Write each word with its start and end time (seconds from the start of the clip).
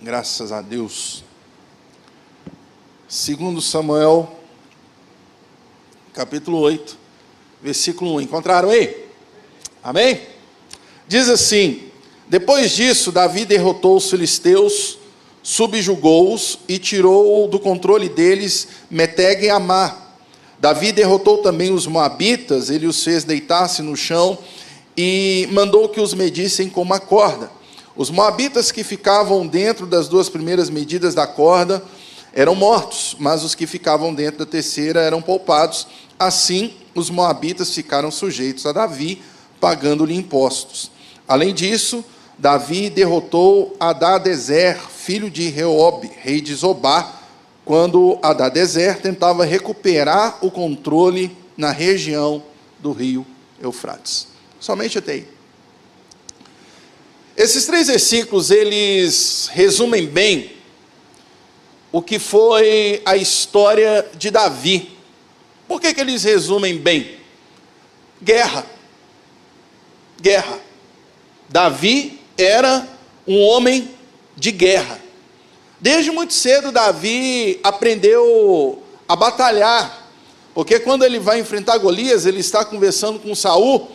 Graças 0.00 0.52
a 0.52 0.60
Deus. 0.60 1.24
Segundo 3.08 3.62
Samuel, 3.62 4.30
capítulo 6.12 6.58
8, 6.58 6.98
versículo 7.62 8.16
1. 8.16 8.20
Encontraram 8.20 8.68
aí? 8.68 9.06
Amém? 9.82 10.20
Diz 11.08 11.30
assim: 11.30 11.84
Depois 12.28 12.72
disso, 12.72 13.10
Davi 13.10 13.46
derrotou 13.46 13.96
os 13.96 14.10
filisteus, 14.10 14.98
subjugou-os 15.42 16.58
e 16.68 16.78
tirou 16.78 17.48
do 17.48 17.58
controle 17.58 18.10
deles 18.10 18.68
Meteg 18.90 19.46
e 19.46 19.50
Amar. 19.50 20.18
Davi 20.58 20.92
derrotou 20.92 21.38
também 21.38 21.72
os 21.72 21.86
moabitas, 21.86 22.68
ele 22.68 22.86
os 22.86 23.02
fez 23.02 23.24
deitar-se 23.24 23.80
no 23.80 23.96
chão 23.96 24.36
e 24.94 25.48
mandou 25.52 25.88
que 25.88 26.02
os 26.02 26.12
medissem 26.12 26.68
com 26.68 26.82
uma 26.82 27.00
corda. 27.00 27.55
Os 27.96 28.10
moabitas 28.10 28.70
que 28.70 28.84
ficavam 28.84 29.46
dentro 29.46 29.86
das 29.86 30.06
duas 30.06 30.28
primeiras 30.28 30.68
medidas 30.68 31.14
da 31.14 31.26
corda 31.26 31.82
eram 32.34 32.54
mortos, 32.54 33.16
mas 33.18 33.42
os 33.42 33.54
que 33.54 33.66
ficavam 33.66 34.14
dentro 34.14 34.40
da 34.40 34.46
terceira 34.46 35.00
eram 35.00 35.22
poupados. 35.22 35.86
Assim, 36.18 36.74
os 36.94 37.08
moabitas 37.08 37.72
ficaram 37.72 38.10
sujeitos 38.10 38.66
a 38.66 38.72
Davi, 38.72 39.22
pagando-lhe 39.58 40.14
impostos. 40.14 40.90
Além 41.26 41.54
disso, 41.54 42.04
Davi 42.38 42.90
derrotou 42.90 43.74
Adadezer, 43.80 44.78
filho 44.78 45.30
de 45.30 45.48
Reob, 45.48 46.10
rei 46.20 46.42
de 46.42 46.54
Zobá, 46.54 47.14
quando 47.64 48.18
Adadezer 48.22 49.00
tentava 49.00 49.44
recuperar 49.46 50.36
o 50.42 50.50
controle 50.50 51.34
na 51.56 51.70
região 51.70 52.42
do 52.78 52.92
rio 52.92 53.26
Eufrates. 53.62 54.28
Somente 54.60 54.98
até 54.98 55.12
aí. 55.12 55.35
Esses 57.36 57.66
três 57.66 57.88
versículos, 57.88 58.50
eles 58.50 59.50
resumem 59.52 60.06
bem 60.06 60.52
o 61.92 62.00
que 62.00 62.18
foi 62.18 63.02
a 63.04 63.14
história 63.14 64.08
de 64.16 64.30
Davi. 64.30 64.96
Por 65.68 65.78
que, 65.78 65.92
que 65.92 66.00
eles 66.00 66.24
resumem 66.24 66.78
bem? 66.78 67.18
Guerra. 68.22 68.64
Guerra. 70.18 70.58
Davi 71.46 72.18
era 72.38 72.88
um 73.26 73.42
homem 73.42 73.90
de 74.34 74.50
guerra. 74.50 74.98
Desde 75.78 76.10
muito 76.10 76.32
cedo, 76.32 76.72
Davi 76.72 77.60
aprendeu 77.62 78.82
a 79.06 79.14
batalhar, 79.14 80.10
porque 80.54 80.80
quando 80.80 81.04
ele 81.04 81.18
vai 81.18 81.38
enfrentar 81.38 81.76
Golias, 81.76 82.24
ele 82.24 82.40
está 82.40 82.64
conversando 82.64 83.18
com 83.18 83.34
Saul 83.34 83.90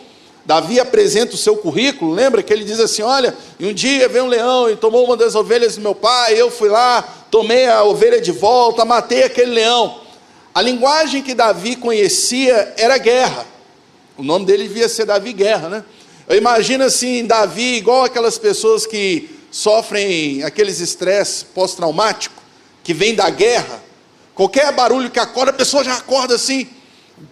Davi 0.46 0.80
apresenta 0.80 1.36
o 1.36 1.38
seu 1.38 1.56
currículo, 1.56 2.14
lembra 2.14 2.42
que 2.42 2.52
ele 2.52 2.64
diz 2.64 2.80
assim: 2.80 3.04
Olha, 3.04 3.36
um 3.60 3.74
dia 3.74 4.10
veio 4.10 4.26
um 4.26 4.28
leão 4.28 4.70
e 4.70 4.76
tomou 4.76 5.06
uma 5.06 5.16
das 5.16 5.36
ovelhas 5.36 5.76
do 5.76 5.82
meu 5.82 5.94
pai, 5.94 6.40
eu 6.40 6.50
fui 6.50 6.68
lá, 6.68 7.02
tomei 7.30 7.68
a 7.68 7.84
ovelha 7.84 8.20
de 8.20 8.32
volta, 8.32 8.84
matei 8.84 9.24
aquele 9.24 9.52
leão. 9.52 10.02
A 10.54 10.62
linguagem 10.62 11.22
que 11.22 11.34
Davi 11.34 11.76
conhecia 11.76 12.74
era 12.76 12.98
guerra. 12.98 13.46
O 14.18 14.24
nome 14.24 14.46
dele 14.46 14.68
devia 14.68 14.90
ser 14.90 15.06
Davi 15.06 15.32
Guerra, 15.32 15.70
né? 15.70 15.86
Eu 16.28 16.38
imagino 16.38 16.84
assim, 16.84 17.26
Davi, 17.26 17.78
igual 17.78 18.04
aquelas 18.04 18.38
pessoas 18.38 18.86
que 18.86 19.30
sofrem 19.50 20.44
aqueles 20.44 20.80
estresse 20.80 21.46
pós-traumático, 21.46 22.42
que 22.84 22.94
vem 22.94 23.16
da 23.16 23.30
guerra. 23.30 23.82
Qualquer 24.36 24.72
barulho 24.74 25.10
que 25.10 25.20
acorda, 25.20 25.52
a 25.52 25.54
pessoa 25.54 25.84
já 25.84 25.96
acorda 25.96 26.36
assim 26.36 26.68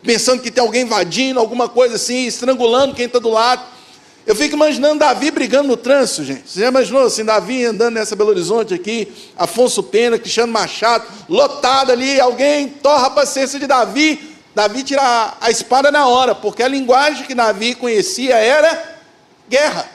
pensando 0.03 0.41
que 0.41 0.51
tem 0.51 0.63
alguém 0.63 0.83
invadindo, 0.83 1.39
alguma 1.39 1.67
coisa 1.67 1.95
assim, 1.95 2.25
estrangulando 2.25 2.95
quem 2.95 3.05
está 3.05 3.19
do 3.19 3.29
lado. 3.29 3.63
Eu 4.25 4.35
fico 4.35 4.55
imaginando 4.55 4.99
Davi 4.99 5.31
brigando 5.31 5.67
no 5.67 5.77
trânsito, 5.77 6.23
gente. 6.23 6.49
Você 6.49 6.59
já 6.59 6.67
imaginou 6.67 7.05
assim, 7.05 7.25
Davi 7.25 7.65
andando 7.65 7.95
nessa 7.95 8.15
Belo 8.15 8.29
Horizonte 8.29 8.73
aqui, 8.73 9.07
Afonso 9.35 9.81
Pena, 9.81 10.19
Cristiano 10.19 10.51
Machado, 10.51 11.05
lotado 11.27 11.91
ali, 11.91 12.19
alguém 12.19 12.67
torra 12.67 13.07
a 13.07 13.09
paciência 13.09 13.59
de 13.59 13.65
Davi, 13.65 14.37
Davi 14.53 14.83
tira 14.83 15.37
a 15.39 15.49
espada 15.49 15.91
na 15.91 16.07
hora, 16.07 16.35
porque 16.35 16.61
a 16.61 16.67
linguagem 16.67 17.25
que 17.25 17.33
Davi 17.33 17.75
conhecia 17.75 18.35
era 18.35 18.99
guerra. 19.47 19.89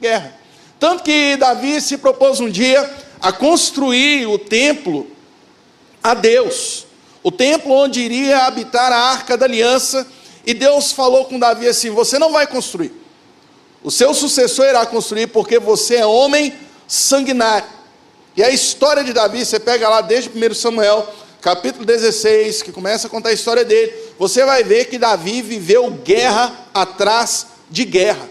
Guerra. 0.00 0.34
Tanto 0.78 1.02
que 1.02 1.36
Davi 1.36 1.80
se 1.80 1.98
propôs 1.98 2.40
um 2.40 2.50
dia 2.50 2.90
a 3.20 3.32
construir 3.32 4.26
o 4.26 4.38
templo 4.38 5.06
a 6.02 6.14
Deus 6.14 6.86
o 7.22 7.30
templo 7.30 7.72
onde 7.72 8.00
iria 8.00 8.46
habitar 8.46 8.92
a 8.92 8.98
arca 8.98 9.36
da 9.36 9.46
aliança, 9.46 10.06
e 10.46 10.54
Deus 10.54 10.92
falou 10.92 11.26
com 11.26 11.38
Davi 11.38 11.68
assim: 11.68 11.90
Você 11.90 12.18
não 12.18 12.32
vai 12.32 12.46
construir, 12.46 12.92
o 13.82 13.90
seu 13.90 14.12
sucessor 14.14 14.66
irá 14.66 14.84
construir, 14.86 15.28
porque 15.28 15.58
você 15.58 15.96
é 15.96 16.06
homem 16.06 16.54
sanguinário. 16.86 17.68
E 18.36 18.42
a 18.42 18.50
história 18.50 19.02
de 19.02 19.12
Davi, 19.12 19.44
você 19.44 19.58
pega 19.58 19.88
lá 19.88 20.00
desde 20.00 20.30
1 20.30 20.54
Samuel, 20.54 21.08
capítulo 21.40 21.84
16, 21.84 22.62
que 22.62 22.72
começa 22.72 23.06
a 23.06 23.10
contar 23.10 23.30
a 23.30 23.32
história 23.32 23.64
dele, 23.64 23.92
você 24.18 24.44
vai 24.44 24.62
ver 24.62 24.86
que 24.86 24.98
Davi 24.98 25.42
viveu 25.42 25.90
guerra 25.90 26.68
atrás 26.72 27.46
de 27.70 27.84
guerra. 27.84 28.28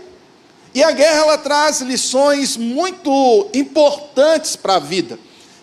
E 0.73 0.83
a 0.83 0.91
guerra 0.91 1.21
ela 1.21 1.37
traz 1.37 1.81
lições 1.81 2.55
muito 2.55 3.49
importantes 3.53 4.55
para 4.55 4.75
a 4.75 4.79
vida. 4.79 5.17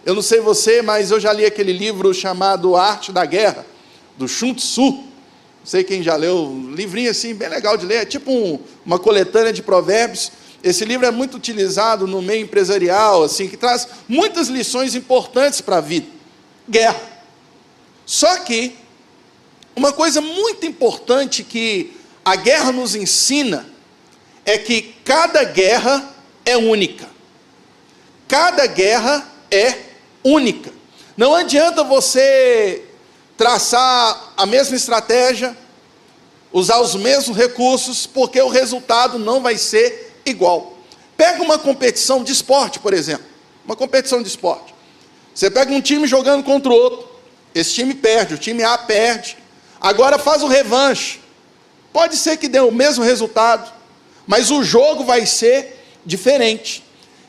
Eu 0.06 0.14
não 0.14 0.22
sei 0.22 0.38
você, 0.38 0.82
mas 0.82 1.10
eu 1.10 1.18
já 1.18 1.32
li 1.32 1.44
aquele 1.44 1.72
livro 1.72 2.14
chamado 2.14 2.76
Arte 2.76 3.10
da 3.10 3.24
Guerra, 3.24 3.66
do 4.16 4.28
Sun 4.28 4.54
Tzu. 4.54 4.92
Não 4.92 5.02
sei 5.64 5.82
quem 5.82 6.00
já 6.00 6.14
leu, 6.14 6.46
um 6.46 6.70
livrinho 6.70 7.10
assim, 7.10 7.34
bem 7.34 7.48
legal 7.48 7.76
de 7.76 7.84
ler, 7.84 8.02
é 8.02 8.04
tipo 8.04 8.30
um, 8.30 8.60
uma 8.84 9.00
coletânea 9.00 9.52
de 9.52 9.64
provérbios. 9.64 10.30
Esse 10.62 10.84
livro 10.84 11.06
é 11.06 11.10
muito 11.10 11.36
utilizado 11.36 12.06
no 12.06 12.22
meio 12.22 12.44
empresarial, 12.44 13.24
assim, 13.24 13.48
que 13.48 13.56
traz 13.56 13.88
muitas 14.06 14.46
lições 14.46 14.94
importantes 14.94 15.60
para 15.60 15.78
a 15.78 15.80
vida. 15.80 16.06
Guerra. 16.70 17.00
Só 18.06 18.38
que 18.38 18.76
uma 19.74 19.92
coisa 19.92 20.20
muito 20.20 20.64
importante 20.66 21.42
que 21.42 21.96
a 22.24 22.36
guerra 22.36 22.70
nos 22.70 22.94
ensina 22.94 23.66
é 24.44 24.56
que 24.56 24.94
cada 25.04 25.42
guerra 25.42 26.14
é 26.44 26.56
única. 26.56 27.08
Cada 28.28 28.68
guerra 28.68 29.26
é 29.50 29.85
única. 30.26 30.72
Não 31.16 31.34
adianta 31.34 31.84
você 31.84 32.84
traçar 33.36 34.32
a 34.36 34.44
mesma 34.44 34.76
estratégia, 34.76 35.56
usar 36.52 36.80
os 36.80 36.94
mesmos 36.94 37.36
recursos, 37.36 38.06
porque 38.06 38.40
o 38.40 38.48
resultado 38.48 39.18
não 39.18 39.40
vai 39.40 39.56
ser 39.56 40.20
igual. 40.26 40.74
Pega 41.16 41.42
uma 41.42 41.58
competição 41.58 42.24
de 42.24 42.32
esporte, 42.32 42.78
por 42.80 42.92
exemplo. 42.92 43.24
Uma 43.64 43.76
competição 43.76 44.20
de 44.22 44.28
esporte. 44.28 44.74
Você 45.34 45.50
pega 45.50 45.72
um 45.72 45.80
time 45.80 46.06
jogando 46.06 46.42
contra 46.42 46.70
o 46.70 46.74
outro. 46.74 47.08
Esse 47.54 47.74
time 47.74 47.94
perde, 47.94 48.34
o 48.34 48.38
time 48.38 48.62
A 48.62 48.76
perde. 48.76 49.36
Agora 49.80 50.18
faz 50.18 50.42
o 50.42 50.46
revanche. 50.46 51.20
Pode 51.92 52.16
ser 52.16 52.36
que 52.36 52.48
dê 52.48 52.60
o 52.60 52.70
mesmo 52.70 53.02
resultado, 53.02 53.72
mas 54.26 54.50
o 54.50 54.62
jogo 54.62 55.04
vai 55.04 55.24
ser 55.24 55.82
diferente. 56.04 56.84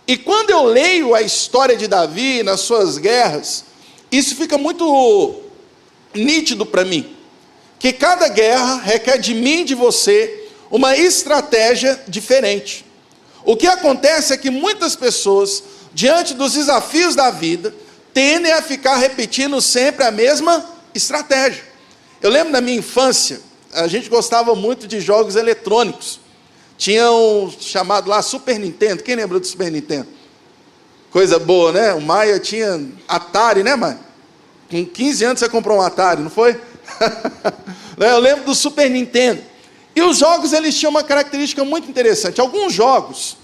E 0.08 0.16
quando 0.16 0.52
eu 0.52 0.64
leio 0.64 1.14
a 1.14 1.22
história 1.22 1.76
de 1.76 1.86
Davi 1.86 2.42
nas 2.42 2.62
suas 2.62 2.98
guerras, 2.98 3.66
isso 4.10 4.36
fica 4.36 4.58
muito 4.58 5.42
nítido 6.14 6.66
para 6.66 6.86
mim. 6.86 7.14
Que 7.78 7.92
cada 7.92 8.30
guerra 8.30 8.78
requer 8.78 9.18
de 9.18 9.34
mim 9.34 9.62
e 9.62 9.66
de 9.66 9.76
você 9.76 10.48
uma 10.72 10.96
estratégia 10.96 12.02
diferente. 12.08 12.86
O 13.44 13.56
que 13.56 13.68
acontece 13.68 14.34
é 14.34 14.38
que 14.38 14.50
muitas 14.50 14.96
pessoas, 14.96 15.64
diante 15.94 16.34
dos 16.34 16.54
desafios 16.54 17.16
da 17.16 17.30
vida, 17.30 17.74
tendem 18.14 18.52
a 18.52 18.62
ficar 18.62 18.96
repetindo 18.96 19.62
sempre 19.62 20.06
a 20.06 20.12
mesma 20.12 20.66
estratégia. 20.94 21.64
Eu 22.22 22.30
lembro 22.30 22.52
na 22.52 22.62
minha 22.62 22.78
infância, 22.78 23.42
a 23.74 23.88
gente 23.88 24.10
gostava 24.10 24.56
muito 24.56 24.88
de 24.88 25.00
jogos 25.00 25.36
eletrônicos. 25.36 26.20
Tinha 26.78 27.12
um 27.12 27.52
chamado 27.60 28.10
lá 28.10 28.22
Super 28.22 28.60
Nintendo. 28.60 29.02
Quem 29.02 29.16
lembra 29.16 29.40
do 29.40 29.48
Super 29.48 29.72
Nintendo? 29.72 30.08
Coisa 31.10 31.40
boa, 31.40 31.72
né? 31.72 31.94
O 31.94 32.02
Maia 32.02 32.40
tinha 32.40 32.88
Atari, 33.08 33.64
né, 33.64 33.76
Maia? 33.76 34.00
Com 34.70 34.86
15 34.86 35.26
anos 35.26 35.40
você 35.40 35.50
comprou 35.50 35.78
um 35.78 35.82
Atari, 35.82 36.22
não 36.22 36.30
foi? 36.30 36.60
Né, 37.98 38.12
eu 38.12 38.20
lembro 38.20 38.46
do 38.46 38.54
Super 38.54 38.88
Nintendo. 38.92 39.42
E 39.96 40.02
os 40.04 40.20
jogos 40.20 40.54
eles 40.54 40.78
tinham 40.78 40.92
uma 40.92 41.02
característica 41.02 41.66
muito 41.66 41.90
interessante. 41.90 42.40
Alguns 42.40 42.72
jogos 42.72 43.36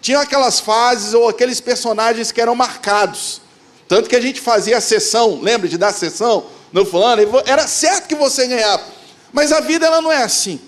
tinham 0.00 0.22
aquelas 0.22 0.58
fases 0.58 1.12
ou 1.12 1.28
aqueles 1.28 1.60
personagens 1.60 2.32
que 2.32 2.40
eram 2.40 2.54
marcados. 2.54 3.42
Tanto 3.86 4.08
que 4.08 4.16
a 4.16 4.20
gente 4.20 4.40
fazia 4.40 4.78
a 4.78 4.80
sessão, 4.80 5.38
lembra 5.42 5.68
de 5.68 5.76
dar 5.76 5.92
sessão 5.92 6.46
no 6.72 6.86
fulano? 6.86 7.22
Era 7.44 7.66
certo 7.66 8.08
que 8.08 8.14
você 8.14 8.46
ganhava. 8.46 8.82
Mas 9.30 9.52
a 9.52 9.60
vida 9.60 9.86
ela 9.86 10.00
não 10.00 10.10
é 10.10 10.22
assim. 10.22 10.58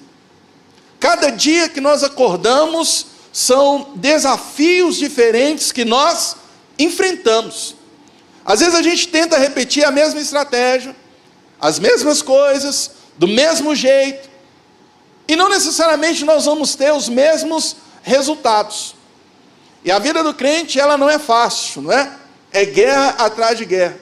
Cada 1.01 1.31
dia 1.31 1.67
que 1.67 1.81
nós 1.81 2.05
acordamos 2.05 3.07
são 3.33 3.93
desafios 3.97 4.97
diferentes 4.97 5.73
que 5.73 5.85
nós 5.85 6.37
enfrentamos. 6.79 7.75
Às 8.45 8.61
vezes 8.61 8.75
a 8.75 8.83
gente 8.83 9.09
tenta 9.09 9.39
repetir 9.39 9.83
a 9.85 9.91
mesma 9.91 10.21
estratégia, 10.21 10.95
as 11.59 11.79
mesmas 11.79 12.21
coisas, 12.21 12.91
do 13.17 13.27
mesmo 13.27 13.75
jeito, 13.75 14.29
e 15.27 15.37
não 15.37 15.49
necessariamente 15.49 16.25
nós 16.25 16.45
vamos 16.45 16.75
ter 16.75 16.93
os 16.93 17.09
mesmos 17.09 17.77
resultados. 18.03 18.95
E 19.83 19.91
a 19.91 19.99
vida 19.99 20.23
do 20.23 20.35
crente, 20.35 20.79
ela 20.79 20.99
não 20.99 21.09
é 21.09 21.19
fácil, 21.19 21.83
não 21.83 21.93
é? 21.93 22.13
É 22.53 22.65
guerra 22.67 23.11
atrás 23.19 23.57
de 23.57 23.65
guerra. 23.65 23.99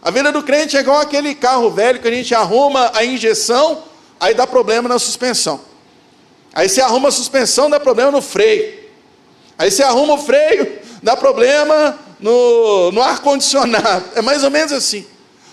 A 0.00 0.10
vida 0.10 0.32
do 0.32 0.42
crente 0.42 0.76
é 0.76 0.80
igual 0.80 1.00
aquele 1.00 1.34
carro 1.34 1.70
velho 1.70 2.00
que 2.00 2.08
a 2.08 2.10
gente 2.10 2.34
arruma 2.34 2.90
a 2.94 3.04
injeção, 3.04 3.82
aí 4.18 4.32
dá 4.32 4.46
problema 4.46 4.88
na 4.88 4.98
suspensão. 4.98 5.67
Aí 6.52 6.68
você 6.68 6.80
arruma 6.80 7.08
a 7.08 7.12
suspensão, 7.12 7.70
dá 7.70 7.78
problema 7.78 8.10
no 8.10 8.22
freio. 8.22 8.78
Aí 9.58 9.70
você 9.70 9.82
arruma 9.82 10.14
o 10.14 10.18
freio, 10.18 10.78
dá 11.02 11.16
problema 11.16 11.98
no, 12.20 12.92
no 12.92 13.02
ar-condicionado. 13.02 14.04
É 14.14 14.22
mais 14.22 14.44
ou 14.44 14.50
menos 14.50 14.72
assim. 14.72 15.06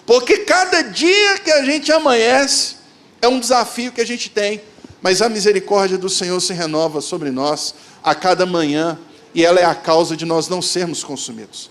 Porque 0.06 0.40
cada 0.40 0.82
dia 0.84 1.40
que 1.40 1.52
a 1.52 1.64
gente 1.64 1.92
amanhece 1.92 2.76
é 3.22 3.28
um 3.28 3.40
desafio 3.40 3.92
que 3.92 4.02
a 4.02 4.06
gente 4.06 4.30
tem, 4.30 4.62
mas 5.02 5.22
a 5.22 5.30
misericórdia 5.30 5.98
do 5.98 6.10
Senhor 6.10 6.40
se 6.40 6.54
renova 6.54 7.02
sobre 7.02 7.32
nós 7.32 7.74
a 8.04 8.14
cada 8.14 8.46
manhã 8.46 9.00
e 9.34 9.44
ela 9.44 9.60
é 9.60 9.66
a 9.66 9.76
causa 9.76 10.16
de 10.16 10.26
nós 10.26 10.48
não 10.48 10.62
sermos 10.62 11.04
consumidos. 11.04 11.70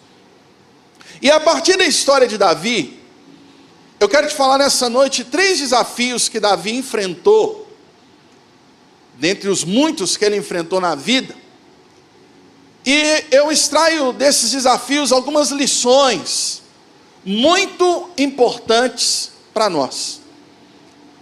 E 1.22 1.30
a 1.30 1.40
partir 1.40 1.76
da 1.76 1.84
história 1.84 2.26
de 2.26 2.36
Davi, 2.36 3.00
eu 3.98 4.08
quero 4.08 4.28
te 4.28 4.34
falar 4.34 4.58
nessa 4.58 4.90
noite 4.90 5.24
três 5.24 5.60
desafios 5.60 6.28
que 6.28 6.40
Davi 6.40 6.76
enfrentou, 6.76 7.63
dentre 9.18 9.48
os 9.48 9.64
muitos 9.64 10.16
que 10.16 10.24
ele 10.24 10.36
enfrentou 10.36 10.80
na 10.80 10.94
vida, 10.94 11.34
e 12.86 13.24
eu 13.30 13.50
extraio 13.50 14.12
desses 14.12 14.50
desafios 14.50 15.10
algumas 15.10 15.50
lições 15.50 16.62
muito 17.24 18.10
importantes 18.18 19.30
para 19.54 19.70
nós. 19.70 20.20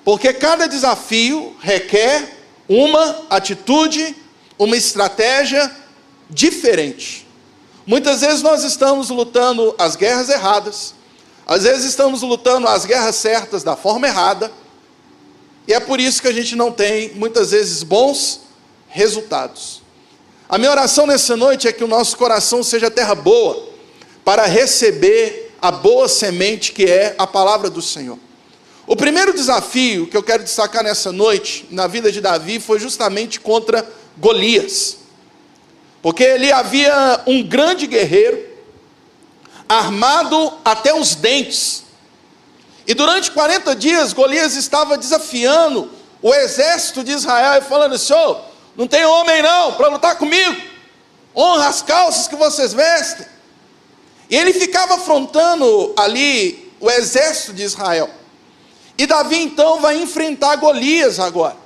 Porque 0.05 0.33
cada 0.33 0.67
desafio 0.67 1.57
requer 1.61 2.37
uma 2.69 3.27
atitude, 3.31 4.17
uma 4.59 4.77
estratégia 4.77 5.71
diferente. 6.29 7.27
Muitas 7.87 8.21
vezes 8.23 8.43
nós 8.43 8.65
estamos 8.65 9.11
lutando 9.11 9.75
as 9.79 9.95
guerras 9.95 10.29
erradas, 10.29 10.95
às 11.47 11.63
vezes 11.63 11.85
estamos 11.85 12.23
lutando 12.23 12.67
as 12.67 12.85
guerras 12.85 13.17
certas 13.17 13.63
da 13.63 13.77
forma 13.77 14.07
errada, 14.09 14.51
e 15.67 15.73
é 15.73 15.81
por 15.81 16.01
isso 16.01 16.21
que 16.21 16.29
a 16.29 16.33
gente 16.33 16.57
não 16.57 16.73
tem 16.73 17.11
muitas 17.15 17.51
vezes 17.51 17.83
bons 17.83 18.41
resultados. 18.89 19.83
A 20.49 20.59
minha 20.59 20.71
oração 20.71 21.07
nessa 21.07 21.37
noite 21.37 21.67
é 21.67 21.73
que 21.73 21.85
o 21.85 21.89
nosso 21.89 22.17
coração 22.17 22.63
seja 22.63 22.91
terra 22.91 23.15
boa 23.15 23.69
para 24.25 24.45
receber 24.47 25.55
a 25.61 25.71
boa 25.71 26.09
semente 26.09 26.73
que 26.73 26.85
é 26.85 27.15
a 27.17 27.27
palavra 27.27 27.71
do 27.71 27.81
Senhor. 27.81 28.19
O 28.87 28.97
primeiro 28.97 29.33
desafio 29.33 30.09
que 30.09 30.17
eu 30.17 30.23
quero 30.23 30.43
destacar 30.43 30.83
nessa 30.83 31.13
noite, 31.13 31.67
na 31.71 31.87
vida 31.87 32.11
de 32.11 32.21
Davi, 32.21 32.59
foi 32.59 32.81
justamente 32.81 33.39
contra 33.39 33.89
Golias. 34.19 34.99
Porque 36.03 36.25
ele 36.25 36.51
havia 36.51 37.21
um 37.27 37.43
grande 37.43 37.87
guerreiro, 37.87 38.45
armado 39.69 40.53
até 40.65 40.93
os 40.93 41.15
dentes. 41.15 41.82
E 42.87 42.95
durante 42.95 43.31
40 43.31 43.77
dias, 43.77 44.13
Golias 44.13 44.57
estava 44.57 44.99
desafiando 44.99 45.91
o 46.21 46.35
exército 46.35 47.05
de 47.05 47.13
Israel 47.13 47.61
e 47.61 47.69
falando: 47.69 47.99
Senhor, 47.99 48.41
não 48.77 48.87
tem 48.87 49.05
homem 49.05 49.43
não 49.43 49.73
para 49.75 49.89
lutar 49.89 50.17
comigo. 50.17 50.61
Honra 51.35 51.69
as 51.69 51.83
calças 51.83 52.29
que 52.29 52.37
vocês 52.37 52.73
vestem. 52.73 53.27
E 54.29 54.37
ele 54.37 54.53
ficava 54.53 54.95
afrontando 54.95 55.93
ali 55.97 56.73
o 56.81 56.91
exército 56.91 57.53
de 57.53 57.63
Israel. 57.63 58.11
E 58.97 59.07
Davi 59.07 59.37
então 59.37 59.81
vai 59.81 60.01
enfrentar 60.01 60.57
Golias 60.57 61.19
agora. 61.19 61.57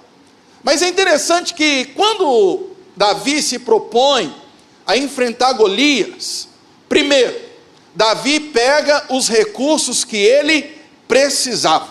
Mas 0.63 0.83
é 0.83 0.89
interessante 0.89 1.55
que 1.55 1.87
quando 1.97 2.71
Davi 2.97 3.43
se 3.43 3.59
propõe 3.59 4.35
a 4.87 4.97
enfrentar 4.97 5.53
Golias, 5.53 6.49
primeiro, 6.89 7.41
Davi 7.95 8.41
pega 8.41 9.07
os 9.11 9.29
recursos 9.29 10.05
que 10.05 10.17
ele 10.17 10.76
precisava. 11.09 11.89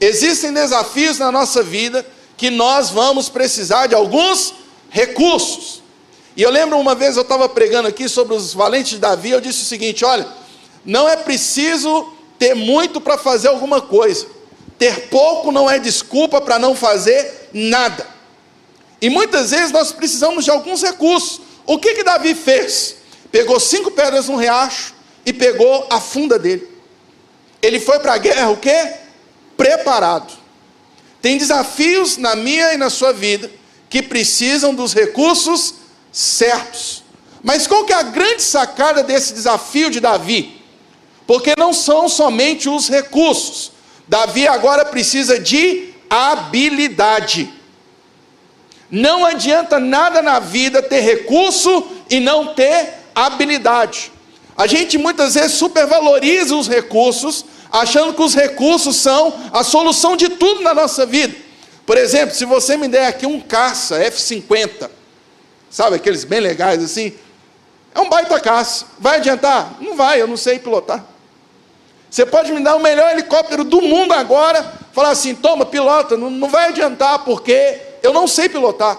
Existem 0.00 0.52
desafios 0.52 1.18
na 1.18 1.30
nossa 1.30 1.62
vida 1.62 2.04
que 2.36 2.50
nós 2.50 2.90
vamos 2.90 3.28
precisar 3.28 3.86
de 3.86 3.94
alguns 3.94 4.54
recursos. 4.90 5.82
E 6.36 6.42
eu 6.42 6.50
lembro 6.50 6.78
uma 6.78 6.94
vez 6.94 7.16
eu 7.16 7.22
estava 7.22 7.48
pregando 7.48 7.88
aqui 7.88 8.08
sobre 8.08 8.34
os 8.34 8.52
valentes 8.52 8.92
de 8.92 8.98
Davi, 8.98 9.30
eu 9.30 9.40
disse 9.40 9.62
o 9.62 9.66
seguinte: 9.66 10.04
olha, 10.04 10.26
não 10.84 11.08
é 11.08 11.16
preciso 11.16 12.12
ter 12.38 12.54
muito 12.54 13.00
para 13.00 13.16
fazer 13.16 13.48
alguma 13.48 13.80
coisa, 13.80 14.26
ter 14.78 15.08
pouco 15.08 15.52
não 15.52 15.70
é 15.70 15.78
desculpa 15.78 16.40
para 16.40 16.58
não 16.58 16.74
fazer 16.74 17.50
nada. 17.52 18.06
E 19.00 19.10
muitas 19.10 19.50
vezes 19.50 19.70
nós 19.70 19.92
precisamos 19.92 20.44
de 20.44 20.50
alguns 20.50 20.82
recursos. 20.82 21.40
O 21.66 21.78
que 21.78 21.94
que 21.94 22.02
Davi 22.02 22.34
fez? 22.34 22.96
Pegou 23.30 23.60
cinco 23.60 23.90
pedras 23.90 24.28
no 24.28 24.36
riacho 24.36 24.94
e 25.24 25.32
pegou 25.32 25.86
a 25.90 26.00
funda 26.00 26.38
dele. 26.38 26.71
Ele 27.62 27.78
foi 27.78 28.00
para 28.00 28.14
a 28.14 28.18
guerra 28.18 28.50
o 28.50 28.56
quê? 28.56 28.92
Preparado. 29.56 30.32
Tem 31.22 31.38
desafios 31.38 32.16
na 32.16 32.34
minha 32.34 32.74
e 32.74 32.76
na 32.76 32.90
sua 32.90 33.12
vida 33.12 33.48
que 33.88 34.02
precisam 34.02 34.74
dos 34.74 34.92
recursos 34.92 35.74
certos. 36.10 37.04
Mas 37.42 37.66
qual 37.66 37.84
que 37.84 37.92
é 37.92 37.96
a 37.96 38.02
grande 38.02 38.42
sacada 38.42 39.02
desse 39.02 39.32
desafio 39.32 39.90
de 39.90 40.00
Davi? 40.00 40.60
Porque 41.26 41.54
não 41.56 41.72
são 41.72 42.08
somente 42.08 42.68
os 42.68 42.88
recursos. 42.88 43.72
Davi 44.08 44.46
agora 44.48 44.84
precisa 44.84 45.38
de 45.38 45.94
habilidade. 46.10 47.52
Não 48.90 49.24
adianta 49.24 49.78
nada 49.78 50.20
na 50.20 50.38
vida 50.38 50.82
ter 50.82 51.00
recurso 51.00 51.86
e 52.10 52.20
não 52.20 52.54
ter 52.54 52.94
habilidade. 53.14 54.12
A 54.56 54.66
gente 54.66 54.98
muitas 54.98 55.34
vezes 55.34 55.52
supervaloriza 55.52 56.54
os 56.54 56.68
recursos 56.68 57.44
achando 57.70 58.12
que 58.12 58.22
os 58.22 58.34
recursos 58.34 58.96
são 58.96 59.34
a 59.52 59.64
solução 59.64 60.16
de 60.16 60.28
tudo 60.28 60.60
na 60.60 60.74
nossa 60.74 61.06
vida. 61.06 61.34
Por 61.86 61.96
exemplo, 61.96 62.34
se 62.34 62.44
você 62.44 62.76
me 62.76 62.86
der 62.86 63.06
aqui 63.06 63.26
um 63.26 63.40
caça 63.40 63.98
F50, 63.98 64.90
sabe 65.70 65.96
aqueles 65.96 66.24
bem 66.24 66.38
legais 66.38 66.84
assim, 66.84 67.14
é 67.94 68.00
um 68.00 68.08
baita 68.08 68.38
caça. 68.38 68.86
Vai 68.98 69.18
adiantar? 69.18 69.76
Não 69.80 69.96
vai, 69.96 70.20
eu 70.20 70.26
não 70.26 70.36
sei 70.36 70.58
pilotar. 70.58 71.04
Você 72.10 72.26
pode 72.26 72.52
me 72.52 72.60
dar 72.60 72.76
o 72.76 72.80
melhor 72.80 73.10
helicóptero 73.10 73.64
do 73.64 73.80
mundo 73.80 74.12
agora, 74.12 74.70
falar 74.92 75.10
assim, 75.10 75.34
toma, 75.34 75.64
pilota, 75.64 76.14
não, 76.14 76.30
não 76.30 76.48
vai 76.48 76.68
adiantar, 76.68 77.24
porque 77.24 77.80
eu 78.02 78.12
não 78.12 78.28
sei 78.28 78.50
pilotar. 78.50 78.98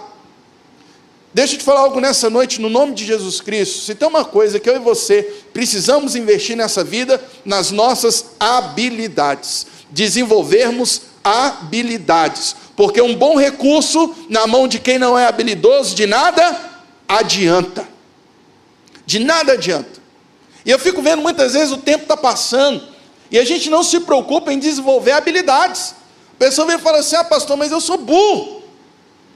Deixa 1.34 1.56
eu 1.56 1.58
te 1.58 1.64
falar 1.64 1.80
algo 1.80 2.00
nessa 2.00 2.30
noite, 2.30 2.62
no 2.62 2.70
nome 2.70 2.94
de 2.94 3.06
Jesus 3.06 3.42
Cristo. 3.42 3.80
Se 3.80 3.96
tem 3.96 4.08
uma 4.08 4.24
coisa 4.24 4.60
que 4.60 4.70
eu 4.70 4.76
e 4.76 4.80
você 4.80 5.24
precisamos 5.52 6.16
investir 6.16 6.56
nessa 6.56 6.84
vida, 6.84 7.20
nas 7.44 7.72
nossas 7.72 8.26
habilidades. 8.40 9.66
Desenvolvermos 9.90 11.02
habilidades. 11.24 12.56
Porque 12.76 13.02
um 13.02 13.16
bom 13.16 13.36
recurso 13.36 14.14
na 14.30 14.46
mão 14.46 14.68
de 14.68 14.80
quem 14.80 15.00
não 15.00 15.18
é 15.18 15.26
habilidoso, 15.26 15.96
de 15.96 16.06
nada 16.06 16.56
adianta. 17.08 17.88
De 19.04 19.18
nada 19.18 19.54
adianta. 19.54 20.02
E 20.64 20.70
eu 20.70 20.78
fico 20.78 21.02
vendo 21.02 21.22
muitas 21.22 21.54
vezes 21.54 21.72
o 21.72 21.78
tempo 21.78 22.04
está 22.04 22.16
passando 22.16 22.82
e 23.32 23.40
a 23.40 23.44
gente 23.44 23.70
não 23.70 23.84
se 23.84 24.00
preocupa 24.02 24.54
em 24.54 24.60
desenvolver 24.60 25.12
habilidades. 25.12 25.96
A 26.36 26.38
pessoa 26.38 26.68
vem 26.68 26.78
e 26.78 26.80
fala 26.80 27.00
assim: 27.00 27.16
ah, 27.16 27.24
pastor, 27.24 27.58
mas 27.58 27.72
eu 27.72 27.82
sou 27.82 27.98
burro. 27.98 28.63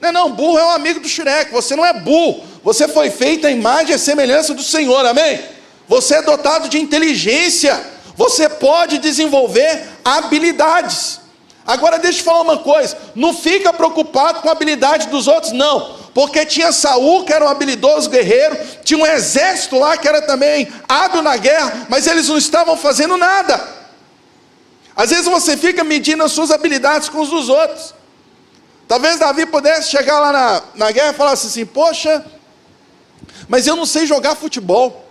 Não, 0.00 0.12
não, 0.12 0.32
burro 0.32 0.58
é 0.58 0.64
um 0.64 0.70
amigo 0.70 1.00
do 1.00 1.08
Shrek, 1.08 1.50
você 1.50 1.74
não 1.74 1.84
é 1.84 1.92
burro, 1.92 2.44
você 2.62 2.86
foi 2.86 3.10
feito 3.10 3.46
à 3.46 3.50
imagem 3.50 3.94
e 3.94 3.98
semelhança 3.98 4.54
do 4.54 4.62
Senhor, 4.62 5.04
amém? 5.04 5.40
Você 5.88 6.16
é 6.16 6.22
dotado 6.22 6.68
de 6.68 6.78
inteligência, 6.78 7.80
você 8.16 8.48
pode 8.48 8.98
desenvolver 8.98 9.82
habilidades. 10.04 11.20
Agora 11.66 11.98
deixa 11.98 12.20
eu 12.20 12.24
falar 12.24 12.42
uma 12.42 12.58
coisa, 12.58 12.96
não 13.14 13.34
fica 13.34 13.72
preocupado 13.72 14.40
com 14.40 14.48
a 14.48 14.52
habilidade 14.52 15.08
dos 15.08 15.26
outros, 15.26 15.52
não, 15.52 15.96
porque 16.14 16.46
tinha 16.46 16.72
Saul, 16.72 17.24
que 17.24 17.32
era 17.32 17.44
um 17.44 17.48
habilidoso 17.48 18.08
guerreiro, 18.08 18.56
tinha 18.84 18.98
um 18.98 19.06
exército 19.06 19.78
lá 19.78 19.96
que 19.96 20.06
era 20.06 20.22
também 20.22 20.68
hábil 20.88 21.22
na 21.22 21.36
guerra, 21.36 21.86
mas 21.88 22.06
eles 22.06 22.28
não 22.28 22.38
estavam 22.38 22.76
fazendo 22.76 23.16
nada. 23.16 23.76
Às 24.94 25.10
vezes 25.10 25.26
você 25.26 25.56
fica 25.56 25.84
medindo 25.84 26.22
as 26.24 26.32
suas 26.32 26.50
habilidades 26.50 27.08
com 27.08 27.20
os 27.20 27.30
dos 27.30 27.48
outros. 27.48 27.97
Talvez 28.88 29.18
Davi 29.18 29.44
pudesse 29.44 29.90
chegar 29.90 30.18
lá 30.18 30.32
na, 30.32 30.62
na 30.74 30.90
guerra 30.90 31.10
e 31.10 31.14
falar 31.14 31.32
assim: 31.32 31.66
Poxa, 31.66 32.24
mas 33.46 33.66
eu 33.66 33.76
não 33.76 33.84
sei 33.84 34.06
jogar 34.06 34.34
futebol. 34.34 35.04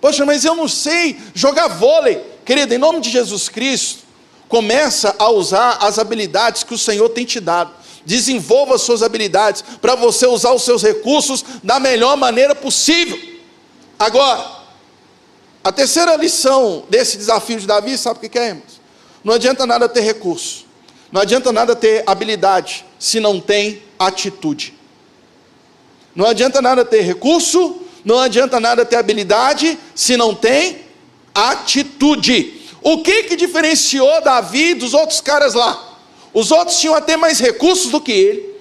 Poxa, 0.00 0.26
mas 0.26 0.44
eu 0.44 0.56
não 0.56 0.66
sei 0.66 1.18
jogar 1.32 1.68
vôlei. 1.68 2.20
Querido, 2.44 2.74
em 2.74 2.78
nome 2.78 3.00
de 3.00 3.10
Jesus 3.10 3.48
Cristo, 3.48 4.02
começa 4.48 5.14
a 5.18 5.30
usar 5.30 5.78
as 5.80 5.98
habilidades 5.98 6.64
que 6.64 6.74
o 6.74 6.78
Senhor 6.78 7.08
tem 7.10 7.24
te 7.24 7.38
dado. 7.38 7.72
Desenvolva 8.04 8.74
as 8.74 8.82
suas 8.82 9.02
habilidades 9.02 9.62
para 9.80 9.94
você 9.94 10.26
usar 10.26 10.52
os 10.52 10.62
seus 10.62 10.82
recursos 10.82 11.44
da 11.62 11.78
melhor 11.78 12.16
maneira 12.16 12.54
possível. 12.54 13.18
Agora, 13.98 14.58
a 15.62 15.70
terceira 15.70 16.16
lição 16.16 16.84
desse 16.88 17.16
desafio 17.16 17.60
de 17.60 17.66
Davi, 17.66 17.98
sabe 17.98 18.24
o 18.24 18.30
que 18.30 18.38
é, 18.38 18.48
irmãos? 18.48 18.80
Não 19.22 19.34
adianta 19.34 19.66
nada 19.66 19.88
ter 19.88 20.00
recurso. 20.00 20.67
Não 21.10 21.20
adianta 21.20 21.50
nada 21.52 21.74
ter 21.74 22.02
habilidade 22.06 22.84
se 22.98 23.18
não 23.18 23.40
tem 23.40 23.82
atitude. 23.98 24.74
Não 26.14 26.26
adianta 26.26 26.60
nada 26.60 26.84
ter 26.84 27.00
recurso, 27.02 27.82
não 28.04 28.18
adianta 28.18 28.58
nada 28.60 28.84
ter 28.84 28.96
habilidade, 28.96 29.78
se 29.94 30.16
não 30.16 30.34
tem 30.34 30.80
atitude. 31.34 32.60
O 32.82 33.02
que 33.02 33.24
que 33.24 33.36
diferenciou 33.36 34.20
Davi 34.20 34.74
dos 34.74 34.94
outros 34.94 35.20
caras 35.20 35.54
lá? 35.54 35.96
Os 36.34 36.50
outros 36.50 36.78
tinham 36.78 36.94
até 36.94 37.16
mais 37.16 37.38
recursos 37.38 37.90
do 37.90 38.00
que 38.00 38.12
ele, 38.12 38.54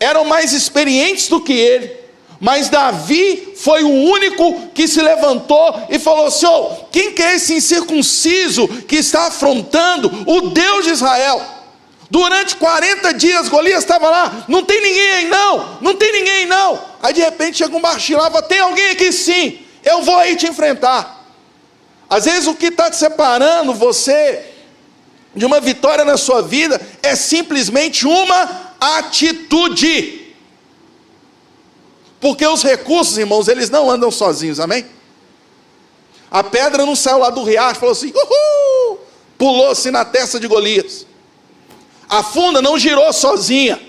eram 0.00 0.24
mais 0.24 0.52
experientes 0.52 1.28
do 1.28 1.40
que 1.40 1.52
ele, 1.52 1.92
mas 2.38 2.68
Davi 2.68 3.54
foi 3.56 3.82
o 3.82 3.88
único 3.88 4.68
que 4.74 4.86
se 4.86 5.00
levantou 5.00 5.86
e 5.88 5.98
falou: 5.98 6.30
Senhor, 6.30 6.86
quem 6.90 7.12
que 7.12 7.22
é 7.22 7.36
esse 7.36 7.54
incircunciso 7.54 8.68
que 8.86 8.96
está 8.96 9.28
afrontando 9.28 10.10
o 10.26 10.50
Deus 10.50 10.84
de 10.84 10.90
Israel? 10.90 11.55
Durante 12.08 12.56
40 12.56 13.14
dias 13.14 13.48
Golias 13.48 13.82
estava 13.82 14.08
lá, 14.08 14.44
não 14.46 14.62
tem 14.62 14.80
ninguém 14.80 15.10
aí 15.10 15.28
não, 15.28 15.78
não 15.80 15.96
tem 15.96 16.12
ninguém 16.12 16.32
aí 16.32 16.46
não. 16.46 16.80
Aí 17.02 17.12
de 17.12 17.20
repente 17.20 17.58
chega 17.58 17.76
um 17.76 17.80
baixinho 17.80 18.20
fala, 18.20 18.42
tem 18.42 18.60
alguém 18.60 18.90
aqui 18.90 19.10
sim, 19.10 19.58
eu 19.84 20.02
vou 20.02 20.16
aí 20.16 20.36
te 20.36 20.46
enfrentar. 20.46 21.24
Às 22.08 22.24
vezes 22.24 22.46
o 22.46 22.54
que 22.54 22.66
está 22.66 22.88
te 22.88 22.96
separando 22.96 23.74
você 23.74 24.44
de 25.34 25.44
uma 25.44 25.60
vitória 25.60 26.04
na 26.04 26.16
sua 26.16 26.40
vida 26.42 26.80
é 27.02 27.16
simplesmente 27.16 28.06
uma 28.06 28.72
atitude. 28.80 30.34
Porque 32.20 32.46
os 32.46 32.62
recursos, 32.62 33.18
irmãos, 33.18 33.48
eles 33.48 33.68
não 33.68 33.90
andam 33.90 34.10
sozinhos, 34.10 34.60
amém? 34.60 34.86
A 36.30 36.42
pedra 36.42 36.86
não 36.86 36.96
saiu 36.96 37.18
lá 37.18 37.30
do 37.30 37.42
riacho, 37.42 37.80
falou 37.80 37.92
assim, 37.92 38.12
uhul, 38.14 38.98
pulou 39.36 39.70
assim 39.70 39.90
na 39.90 40.04
testa 40.04 40.40
de 40.40 40.48
Golias. 40.48 41.06
A 42.08 42.22
funda 42.22 42.62
não 42.62 42.78
girou 42.78 43.12
sozinha. 43.12 43.80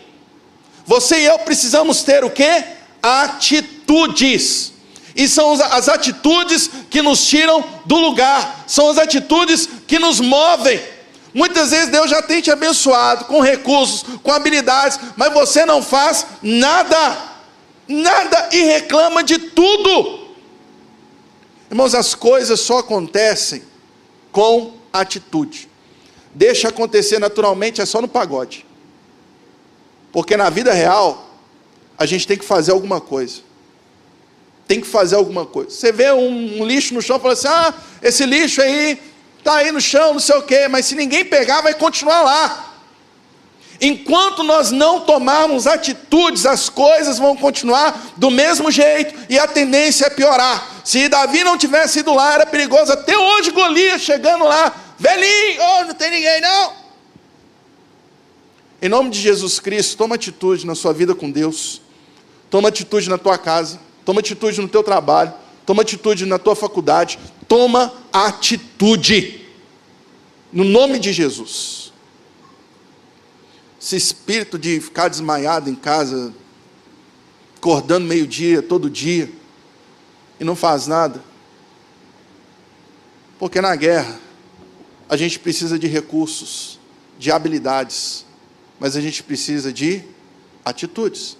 Você 0.86 1.21
e 1.21 1.25
eu 1.25 1.39
precisamos 1.39 2.03
ter 2.03 2.24
o 2.24 2.29
que? 2.29 2.63
Atitudes. 3.01 4.74
E 5.15 5.27
são 5.27 5.53
as 5.53 5.89
atitudes 5.89 6.69
que 6.89 7.01
nos 7.01 7.25
tiram 7.25 7.63
do 7.86 7.95
lugar, 7.95 8.63
são 8.67 8.89
as 8.89 8.97
atitudes 8.97 9.67
que 9.88 9.97
nos 9.97 10.19
movem. 10.19 10.79
Muitas 11.33 11.71
vezes 11.71 11.89
Deus 11.89 12.09
já 12.09 12.21
tem 12.21 12.41
te 12.41 12.51
abençoado 12.51 13.25
com 13.25 13.41
recursos, 13.41 14.03
com 14.24 14.31
habilidades, 14.31 15.00
mas 15.15 15.33
você 15.33 15.65
não 15.65 15.81
faz 15.81 16.25
nada, 16.41 17.17
nada 17.88 18.50
e 18.51 18.62
reclama 18.62 19.24
de 19.24 19.38
tudo. 19.39 20.27
Irmãos, 21.69 21.93
as 21.93 22.15
coisas 22.15 22.59
só 22.59 22.79
acontecem 22.79 23.63
com 24.31 24.74
atitude 24.93 25.67
deixa 26.38 26.70
acontecer 26.70 27.17
naturalmente 27.17 27.82
é 27.82 27.86
só 27.86 28.00
no 28.00 28.08
pagode. 28.08 28.63
Porque 30.12 30.38
na 30.38 30.50
vida 30.50 30.72
real, 30.72 31.29
a 31.98 32.06
gente 32.06 32.27
tem 32.27 32.38
que 32.38 32.46
fazer 32.46 32.72
alguma 32.72 33.01
coisa. 33.01 33.41
Tem 34.67 34.79
que 34.79 34.88
fazer 34.88 35.15
alguma 35.15 35.46
coisa. 35.46 35.72
Você 35.72 35.91
vê 35.91 36.12
um, 36.12 36.62
um 36.62 36.65
lixo 36.65 36.94
no 36.94 37.01
chão 37.01 37.17
e 37.17 37.20
fala 37.20 37.34
assim: 37.34 37.48
ah, 37.48 37.74
esse 38.03 38.25
lixo 38.25 38.62
aí 38.62 39.01
está 39.39 39.56
aí 39.56 39.72
no 39.72 39.82
chão, 39.82 40.13
não 40.13 40.20
sei 40.20 40.36
o 40.36 40.44
quê, 40.44 40.67
mas 40.67 40.86
se 40.86 40.96
ninguém 40.96 41.25
pegar, 41.25 41.62
vai 41.62 41.74
continuar 41.74 42.22
lá. 42.22 42.75
Enquanto 43.79 44.44
nós 44.44 44.72
não 44.72 45.01
tomarmos 45.01 45.67
atitudes, 45.67 46.46
as 46.46 46.67
coisas 46.67 47.17
vão 47.17 47.36
continuar 47.36 48.13
do 48.17 48.29
mesmo 48.29 48.70
jeito 48.72 49.13
e 49.29 49.39
a 49.39 49.48
tendência 49.48 50.08
é 50.08 50.10
piorar. 50.10 50.82
Se 50.84 51.08
Davi 51.08 51.44
não 51.44 51.58
tivesse 51.58 52.00
ido 52.00 52.13
lá, 52.13 52.34
era 52.34 52.46
perigoso. 52.46 52.91
Até 52.91 53.17
hoje, 53.17 53.51
Golias 53.51 54.01
chegando 54.01 54.46
lá, 54.46 54.74
Velhinho, 54.99 55.61
oh, 55.61 55.85
não 55.85 55.93
tem 55.93 56.09
ninguém 56.11 56.41
não. 56.41 56.73
Em 58.81 58.89
nome 58.89 59.09
de 59.09 59.19
Jesus 59.19 59.59
Cristo, 59.59 59.97
toma 59.97 60.15
atitude 60.15 60.65
na 60.65 60.75
sua 60.75 60.93
vida 60.93 61.15
com 61.15 61.29
Deus. 61.29 61.81
Toma 62.49 62.69
atitude 62.69 63.09
na 63.09 63.17
tua 63.17 63.37
casa. 63.37 63.79
Toma 64.05 64.19
atitude 64.19 64.61
no 64.61 64.67
teu 64.67 64.83
trabalho. 64.83 65.33
Toma 65.65 65.81
atitude 65.81 66.25
na 66.25 66.39
tua 66.39 66.55
faculdade. 66.55 67.19
Toma 67.47 67.93
atitude. 68.11 69.45
No 70.51 70.63
nome 70.63 70.99
de 70.99 71.11
Jesus. 71.11 71.91
Esse 73.79 73.95
espírito 73.95 74.57
de 74.57 74.79
ficar 74.79 75.07
desmaiado 75.07 75.69
em 75.69 75.75
casa, 75.75 76.33
acordando 77.55 78.07
meio-dia, 78.07 78.61
todo 78.61 78.89
dia, 78.89 79.31
e 80.39 80.43
não 80.43 80.55
faz 80.55 80.87
nada. 80.87 81.23
Porque 83.39 83.61
na 83.61 83.75
guerra, 83.75 84.19
a 85.09 85.15
gente 85.15 85.39
precisa 85.39 85.79
de 85.79 85.87
recursos, 85.87 86.79
de 87.17 87.31
habilidades, 87.31 88.25
mas 88.79 88.95
a 88.95 89.01
gente 89.01 89.23
precisa 89.23 89.71
de 89.71 90.03
atitudes. 90.63 91.37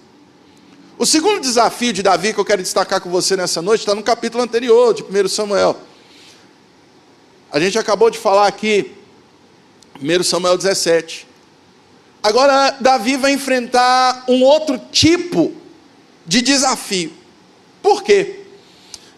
O 0.98 1.06
segundo 1.06 1.40
desafio 1.40 1.92
de 1.92 2.02
Davi 2.02 2.32
que 2.32 2.40
eu 2.40 2.44
quero 2.44 2.62
destacar 2.62 3.00
com 3.00 3.10
você 3.10 3.36
nessa 3.36 3.62
noite 3.62 3.80
está 3.80 3.94
no 3.94 4.02
capítulo 4.02 4.42
anterior, 4.42 4.92
de 4.94 5.04
1 5.04 5.28
Samuel. 5.28 5.76
A 7.52 7.60
gente 7.60 7.78
acabou 7.78 8.10
de 8.10 8.18
falar 8.18 8.48
aqui, 8.48 8.94
1 10.02 10.22
Samuel 10.24 10.56
17. 10.56 11.28
Agora, 12.22 12.76
Davi 12.80 13.16
vai 13.16 13.32
enfrentar 13.32 14.24
um 14.28 14.42
outro 14.42 14.78
tipo 14.90 15.52
de 16.26 16.42
desafio. 16.42 17.12
Por 17.80 18.02
quê? 18.02 18.40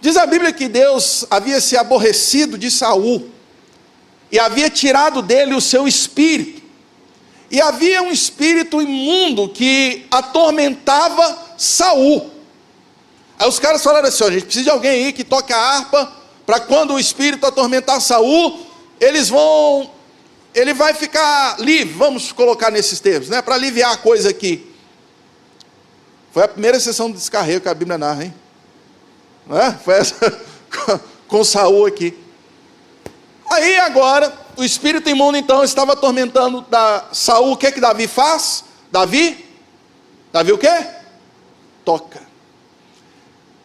Diz 0.01 0.17
a 0.17 0.27
Bíblia 0.27 0.53
que 0.53 0.69
Deus 0.69 1.25
havia 1.31 1.61
se 1.61 1.77
aborrecido 1.77 2.59
de 2.59 2.71
Saul 2.71 3.30
e 4.31 4.39
havia 4.39 4.71
tirado 4.71 5.23
dele 5.23 5.55
o 5.55 5.61
seu 5.61 5.89
espírito. 5.89 6.61
E 7.51 7.61
havia 7.61 8.03
um 8.03 8.13
espírito 8.13 8.81
imundo 8.81 9.49
que 9.49 10.07
atormentava 10.11 11.37
Saul. 11.59 12.31
Aí 13.39 13.49
os 13.49 13.59
caras 13.59 13.83
falaram 13.83 14.09
assim: 14.09 14.25
a 14.25 14.31
gente 14.31 14.45
precisa 14.45 14.65
de 14.65 14.71
alguém 14.71 15.07
aí 15.07 15.13
que 15.13 15.25
toque 15.25 15.53
a 15.53 15.59
harpa, 15.59 16.13
para 16.47 16.61
quando 16.61 16.95
o 16.95 17.01
espírito 17.01 17.45
atormentar 17.45 18.01
Saul, 18.01 18.67
eles 19.01 19.29
vão, 19.29 19.91
ele 20.55 20.73
vai 20.73 20.95
ficar 20.95 21.59
livre, 21.59 21.93
vamos 21.95 22.31
colocar 22.31 22.71
nesses 22.71 23.01
termos, 23.01 23.29
né? 23.29 23.43
Para 23.43 23.57
aliviar 23.57 23.93
a 23.93 23.97
coisa 23.97 24.31
aqui. 24.31 24.71
Foi 26.33 26.45
a 26.45 26.49
primeira 26.49 26.79
sessão 26.79 27.09
de 27.11 27.17
descarrego 27.17 27.63
que 27.63 27.69
a 27.69 27.75
Bíblia 27.75 27.99
narra, 27.99 28.25
hein? 28.25 28.35
Não 29.47 29.59
é? 29.59 29.73
Foi 29.73 29.95
essa 29.95 30.41
com 31.27 31.43
Saul 31.43 31.87
aqui. 31.87 32.17
Aí 33.51 33.81
agora, 33.81 34.33
o 34.57 34.63
espírito 34.63 35.11
imundo 35.11 35.37
então 35.37 35.65
estava 35.65 35.95
atormentando 35.95 36.61
da 36.71 37.09
Saul. 37.13 37.53
O 37.53 37.57
que 37.57 37.67
é 37.67 37.73
que 37.73 37.81
Davi 37.81 38.07
faz? 38.07 38.65
Davi? 38.93 39.45
Davi 40.33 40.53
o 40.53 40.59
quê? 40.59 40.87
Toca. 41.85 42.23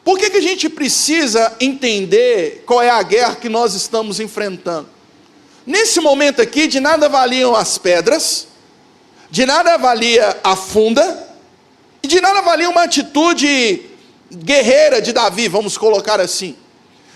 Por 0.03 0.17
que, 0.17 0.31
que 0.31 0.37
a 0.37 0.41
gente 0.41 0.67
precisa 0.69 1.55
entender 1.59 2.63
qual 2.65 2.81
é 2.81 2.89
a 2.89 3.03
guerra 3.03 3.35
que 3.35 3.47
nós 3.47 3.75
estamos 3.75 4.19
enfrentando? 4.19 4.89
Nesse 5.65 5.99
momento 5.99 6.41
aqui, 6.41 6.67
de 6.67 6.79
nada 6.79 7.07
valiam 7.07 7.55
as 7.55 7.77
pedras, 7.77 8.47
de 9.29 9.45
nada 9.45 9.77
valia 9.77 10.39
a 10.43 10.55
funda, 10.55 11.27
e 12.01 12.07
de 12.07 12.21
nada 12.21 12.41
valia 12.41 12.69
uma 12.69 12.83
atitude 12.83 13.81
guerreira 14.31 15.01
de 15.01 15.13
Davi, 15.13 15.47
vamos 15.47 15.77
colocar 15.77 16.19
assim. 16.19 16.55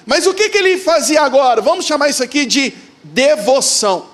Mas 0.05 0.25
o 0.25 0.33
que, 0.33 0.49
que 0.49 0.57
ele 0.57 0.77
fazia 0.77 1.21
agora? 1.21 1.61
Vamos 1.61 1.85
chamar 1.85 2.09
isso 2.09 2.23
aqui 2.23 2.45
de 2.45 2.73
devoção. 3.03 4.07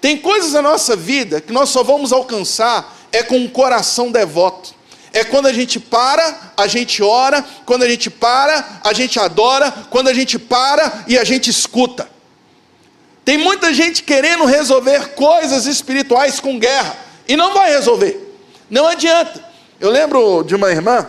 Tem 0.00 0.16
coisas 0.16 0.52
na 0.52 0.62
nossa 0.62 0.94
vida 0.94 1.40
que 1.40 1.52
nós 1.52 1.70
só 1.70 1.82
vamos 1.82 2.12
alcançar 2.12 2.94
é 3.10 3.22
com 3.22 3.38
um 3.38 3.48
coração 3.48 4.10
devoto. 4.10 4.74
É 5.12 5.22
quando 5.22 5.46
a 5.46 5.52
gente 5.52 5.78
para, 5.78 6.52
a 6.56 6.66
gente 6.66 7.02
ora, 7.02 7.44
quando 7.64 7.84
a 7.84 7.88
gente 7.88 8.10
para, 8.10 8.80
a 8.82 8.92
gente 8.92 9.18
adora, 9.18 9.72
quando 9.88 10.08
a 10.08 10.12
gente 10.12 10.38
para 10.38 11.04
e 11.06 11.16
a 11.16 11.22
gente 11.22 11.48
escuta. 11.48 12.08
Tem 13.24 13.38
muita 13.38 13.72
gente 13.72 14.02
querendo 14.02 14.44
resolver 14.44 15.14
coisas 15.14 15.66
espirituais 15.66 16.40
com 16.40 16.58
guerra 16.58 16.98
e 17.28 17.36
não 17.36 17.54
vai 17.54 17.70
resolver. 17.70 18.36
Não 18.68 18.86
adianta. 18.86 19.42
Eu 19.80 19.90
lembro 19.90 20.42
de 20.42 20.54
uma 20.54 20.70
irmã, 20.70 21.08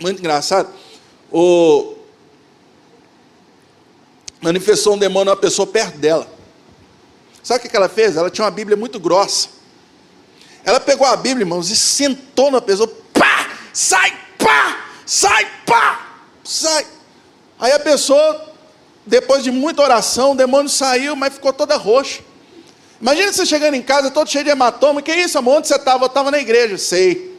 muito 0.00 0.18
engraçado, 0.18 0.68
o, 1.30 1.93
manifestou 4.44 4.94
um 4.94 4.98
demônio 4.98 5.30
uma 5.32 5.36
pessoa 5.38 5.66
perto 5.66 5.96
dela. 5.96 6.28
Sabe 7.42 7.66
o 7.66 7.70
que 7.70 7.74
ela 7.74 7.88
fez? 7.88 8.14
Ela 8.14 8.28
tinha 8.28 8.44
uma 8.44 8.50
Bíblia 8.50 8.76
muito 8.76 9.00
grossa. 9.00 9.48
Ela 10.62 10.78
pegou 10.78 11.06
a 11.06 11.16
Bíblia, 11.16 11.44
irmãos, 11.44 11.70
e 11.70 11.76
sentou 11.76 12.50
na 12.50 12.60
pessoa, 12.60 12.86
pá, 13.12 13.48
sai, 13.72 14.12
pá, 14.38 14.84
sai, 15.06 15.46
pá, 15.64 16.06
sai. 16.44 16.86
Aí 17.58 17.72
a 17.72 17.80
pessoa, 17.80 18.54
depois 19.06 19.42
de 19.42 19.50
muita 19.50 19.82
oração, 19.82 20.32
o 20.32 20.36
demônio 20.36 20.68
saiu, 20.68 21.16
mas 21.16 21.34
ficou 21.34 21.52
toda 21.52 21.76
roxa. 21.76 22.20
Imagina 23.00 23.32
você 23.32 23.46
chegando 23.46 23.74
em 23.74 23.82
casa 23.82 24.10
todo 24.10 24.28
cheio 24.28 24.44
de 24.44 24.50
hematoma, 24.50 25.00
que 25.00 25.12
isso, 25.14 25.38
amor, 25.38 25.56
onde 25.58 25.68
você 25.68 25.76
estava? 25.76 26.04
Eu 26.04 26.08
estava 26.08 26.30
na 26.30 26.38
igreja, 26.38 26.76
sei. 26.76 27.34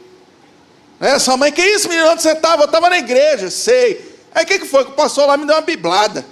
É, 1.00 1.18
sua 1.20 1.36
mãe, 1.36 1.52
que 1.52 1.62
isso, 1.62 1.88
menino, 1.88 2.10
onde 2.10 2.22
você 2.22 2.32
estava? 2.32 2.62
Eu 2.62 2.66
estava 2.66 2.90
na 2.90 2.98
igreja, 2.98 3.48
sei. 3.48 4.16
Aí 4.34 4.44
o 4.44 4.46
que, 4.46 4.58
que 4.58 4.66
foi? 4.66 4.84
Que 4.84 4.92
passou 4.92 5.24
lá 5.24 5.36
me 5.36 5.46
deu 5.46 5.54
uma 5.54 5.62
biblada. 5.62 6.24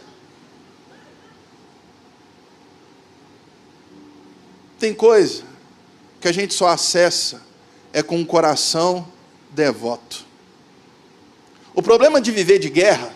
Tem 4.84 4.92
coisa 4.92 5.44
que 6.20 6.28
a 6.28 6.32
gente 6.32 6.52
só 6.52 6.68
acessa 6.68 7.40
é 7.90 8.02
com 8.02 8.18
um 8.18 8.24
coração 8.26 9.08
devoto. 9.48 10.26
O 11.74 11.80
problema 11.80 12.20
de 12.20 12.30
viver 12.30 12.58
de 12.58 12.68
guerra 12.68 13.10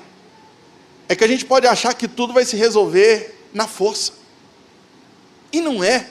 é 1.10 1.14
que 1.14 1.22
a 1.22 1.28
gente 1.28 1.44
pode 1.44 1.66
achar 1.66 1.92
que 1.92 2.08
tudo 2.08 2.32
vai 2.32 2.46
se 2.46 2.56
resolver 2.56 3.38
na 3.52 3.66
força. 3.66 4.14
E 5.52 5.60
não 5.60 5.84
é. 5.84 6.06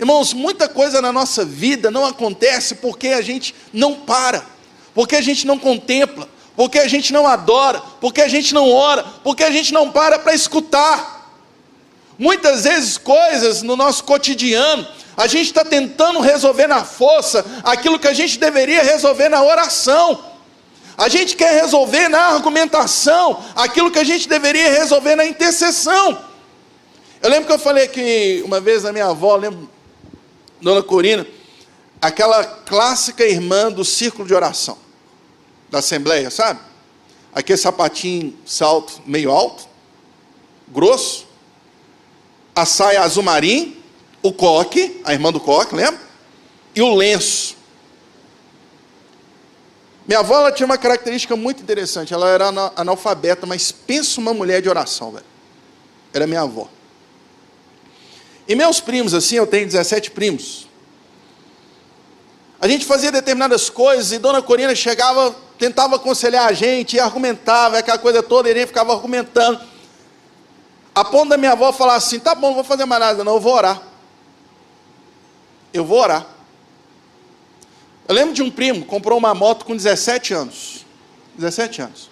Irmãos, 0.00 0.32
muita 0.32 0.68
coisa 0.68 1.00
na 1.00 1.12
nossa 1.12 1.44
vida 1.44 1.88
não 1.88 2.04
acontece 2.04 2.74
porque 2.74 3.06
a 3.06 3.22
gente 3.22 3.54
não 3.72 3.94
para, 3.94 4.44
porque 4.92 5.14
a 5.14 5.20
gente 5.20 5.46
não 5.46 5.60
contempla, 5.60 6.28
porque 6.56 6.80
a 6.80 6.88
gente 6.88 7.12
não 7.12 7.24
adora, 7.24 7.80
porque 8.00 8.20
a 8.20 8.26
gente 8.26 8.52
não 8.52 8.68
ora, 8.68 9.04
porque 9.22 9.44
a 9.44 9.50
gente 9.52 9.72
não 9.72 9.92
para 9.92 10.18
para 10.18 10.34
escutar. 10.34 11.11
Muitas 12.18 12.64
vezes, 12.64 12.98
coisas 12.98 13.62
no 13.62 13.76
nosso 13.76 14.04
cotidiano, 14.04 14.86
a 15.16 15.26
gente 15.26 15.46
está 15.46 15.64
tentando 15.64 16.20
resolver 16.20 16.66
na 16.66 16.84
força 16.84 17.44
aquilo 17.62 17.98
que 17.98 18.08
a 18.08 18.12
gente 18.12 18.38
deveria 18.38 18.82
resolver 18.82 19.28
na 19.28 19.42
oração. 19.42 20.24
A 20.96 21.08
gente 21.08 21.36
quer 21.36 21.60
resolver 21.60 22.08
na 22.08 22.20
argumentação 22.20 23.42
aquilo 23.56 23.90
que 23.90 23.98
a 23.98 24.04
gente 24.04 24.28
deveria 24.28 24.70
resolver 24.70 25.16
na 25.16 25.24
intercessão. 25.24 26.18
Eu 27.20 27.30
lembro 27.30 27.46
que 27.46 27.52
eu 27.52 27.58
falei 27.58 27.88
que 27.88 28.42
uma 28.44 28.60
vez 28.60 28.84
a 28.84 28.92
minha 28.92 29.06
avó, 29.06 29.36
lembro, 29.36 29.70
Dona 30.60 30.82
Corina, 30.82 31.26
aquela 32.00 32.44
clássica 32.44 33.24
irmã 33.24 33.70
do 33.70 33.84
círculo 33.84 34.26
de 34.26 34.34
oração 34.34 34.76
da 35.70 35.78
Assembleia, 35.78 36.30
sabe? 36.30 36.60
Aquele 37.34 37.56
sapatinho, 37.56 38.36
salto 38.44 39.00
meio 39.06 39.30
alto, 39.30 39.66
grosso, 40.68 41.26
a 42.54 42.66
saia 42.66 43.02
azul 43.02 43.22
marinho, 43.22 43.76
o 44.22 44.32
coque, 44.32 45.00
a 45.04 45.12
irmã 45.12 45.32
do 45.32 45.40
coque, 45.40 45.74
lembra? 45.74 46.00
E 46.74 46.82
o 46.82 46.94
lenço. 46.94 47.56
Minha 50.06 50.20
avó 50.20 50.40
ela 50.40 50.52
tinha 50.52 50.66
uma 50.66 50.78
característica 50.78 51.36
muito 51.36 51.62
interessante. 51.62 52.12
Ela 52.12 52.28
era 52.28 52.48
analfabeta, 52.76 53.46
mas 53.46 53.70
pensa 53.70 54.20
uma 54.20 54.34
mulher 54.34 54.60
de 54.60 54.68
oração, 54.68 55.12
velho. 55.12 55.24
Era 56.12 56.26
minha 56.26 56.42
avó. 56.42 56.68
E 58.46 58.54
meus 58.54 58.80
primos, 58.80 59.14
assim, 59.14 59.36
eu 59.36 59.46
tenho 59.46 59.66
17 59.66 60.10
primos. 60.10 60.68
A 62.60 62.68
gente 62.68 62.84
fazia 62.84 63.10
determinadas 63.10 63.70
coisas 63.70 64.12
e 64.12 64.18
Dona 64.18 64.42
Corina 64.42 64.74
chegava, 64.74 65.34
tentava 65.58 65.96
aconselhar 65.96 66.46
a 66.46 66.52
gente, 66.52 66.96
e 66.96 67.00
argumentava, 67.00 67.78
aquela 67.78 67.98
coisa 67.98 68.22
toda, 68.22 68.48
e 68.48 68.52
ele 68.52 68.66
ficava 68.66 68.92
argumentando. 68.92 69.60
A 70.94 71.04
ponto 71.04 71.30
da 71.30 71.36
minha 71.36 71.52
avó 71.52 71.72
falar 71.72 71.94
assim: 71.94 72.18
tá 72.18 72.34
bom, 72.34 72.48
não 72.48 72.54
vou 72.54 72.64
fazer 72.64 72.84
mais 72.84 73.00
nada, 73.00 73.24
não, 73.24 73.34
eu 73.34 73.40
vou 73.40 73.54
orar. 73.54 73.82
Eu 75.72 75.84
vou 75.84 75.98
orar. 75.98 76.26
Eu 78.06 78.14
lembro 78.14 78.34
de 78.34 78.42
um 78.42 78.50
primo, 78.50 78.84
comprou 78.84 79.16
uma 79.16 79.34
moto 79.34 79.64
com 79.64 79.74
17 79.74 80.34
anos. 80.34 80.84
17 81.36 81.82
anos. 81.82 82.10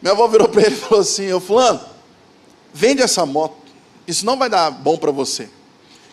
Minha 0.00 0.12
avó 0.12 0.26
virou 0.26 0.48
para 0.48 0.62
ele 0.62 0.74
e 0.74 0.78
falou 0.78 1.00
assim: 1.00 1.32
Ô 1.32 1.40
Fulano, 1.40 1.80
vende 2.72 3.02
essa 3.02 3.26
moto. 3.26 3.56
Isso 4.06 4.24
não 4.24 4.38
vai 4.38 4.48
dar 4.48 4.70
bom 4.70 4.96
para 4.96 5.10
você. 5.10 5.50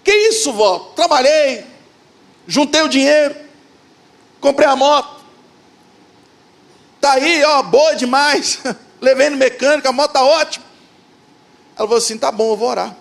Que 0.03 0.11
isso, 0.11 0.51
vó? 0.51 0.91
Trabalhei, 0.95 1.65
juntei 2.47 2.81
o 2.81 2.89
dinheiro, 2.89 3.35
comprei 4.39 4.67
a 4.67 4.75
moto. 4.75 5.21
Tá 6.99 7.13
aí, 7.13 7.43
ó, 7.43 7.63
boa 7.63 7.95
demais. 7.95 8.59
Levei 9.01 9.31
no 9.31 9.37
mecânico, 9.37 9.87
a 9.87 9.91
moto 9.91 10.11
tá 10.11 10.23
ótima. 10.23 10.63
Ela 11.75 11.87
falou 11.87 11.97
assim: 11.97 12.17
tá 12.17 12.31
bom, 12.31 12.51
eu 12.51 12.57
vou 12.57 12.69
orar. 12.69 12.95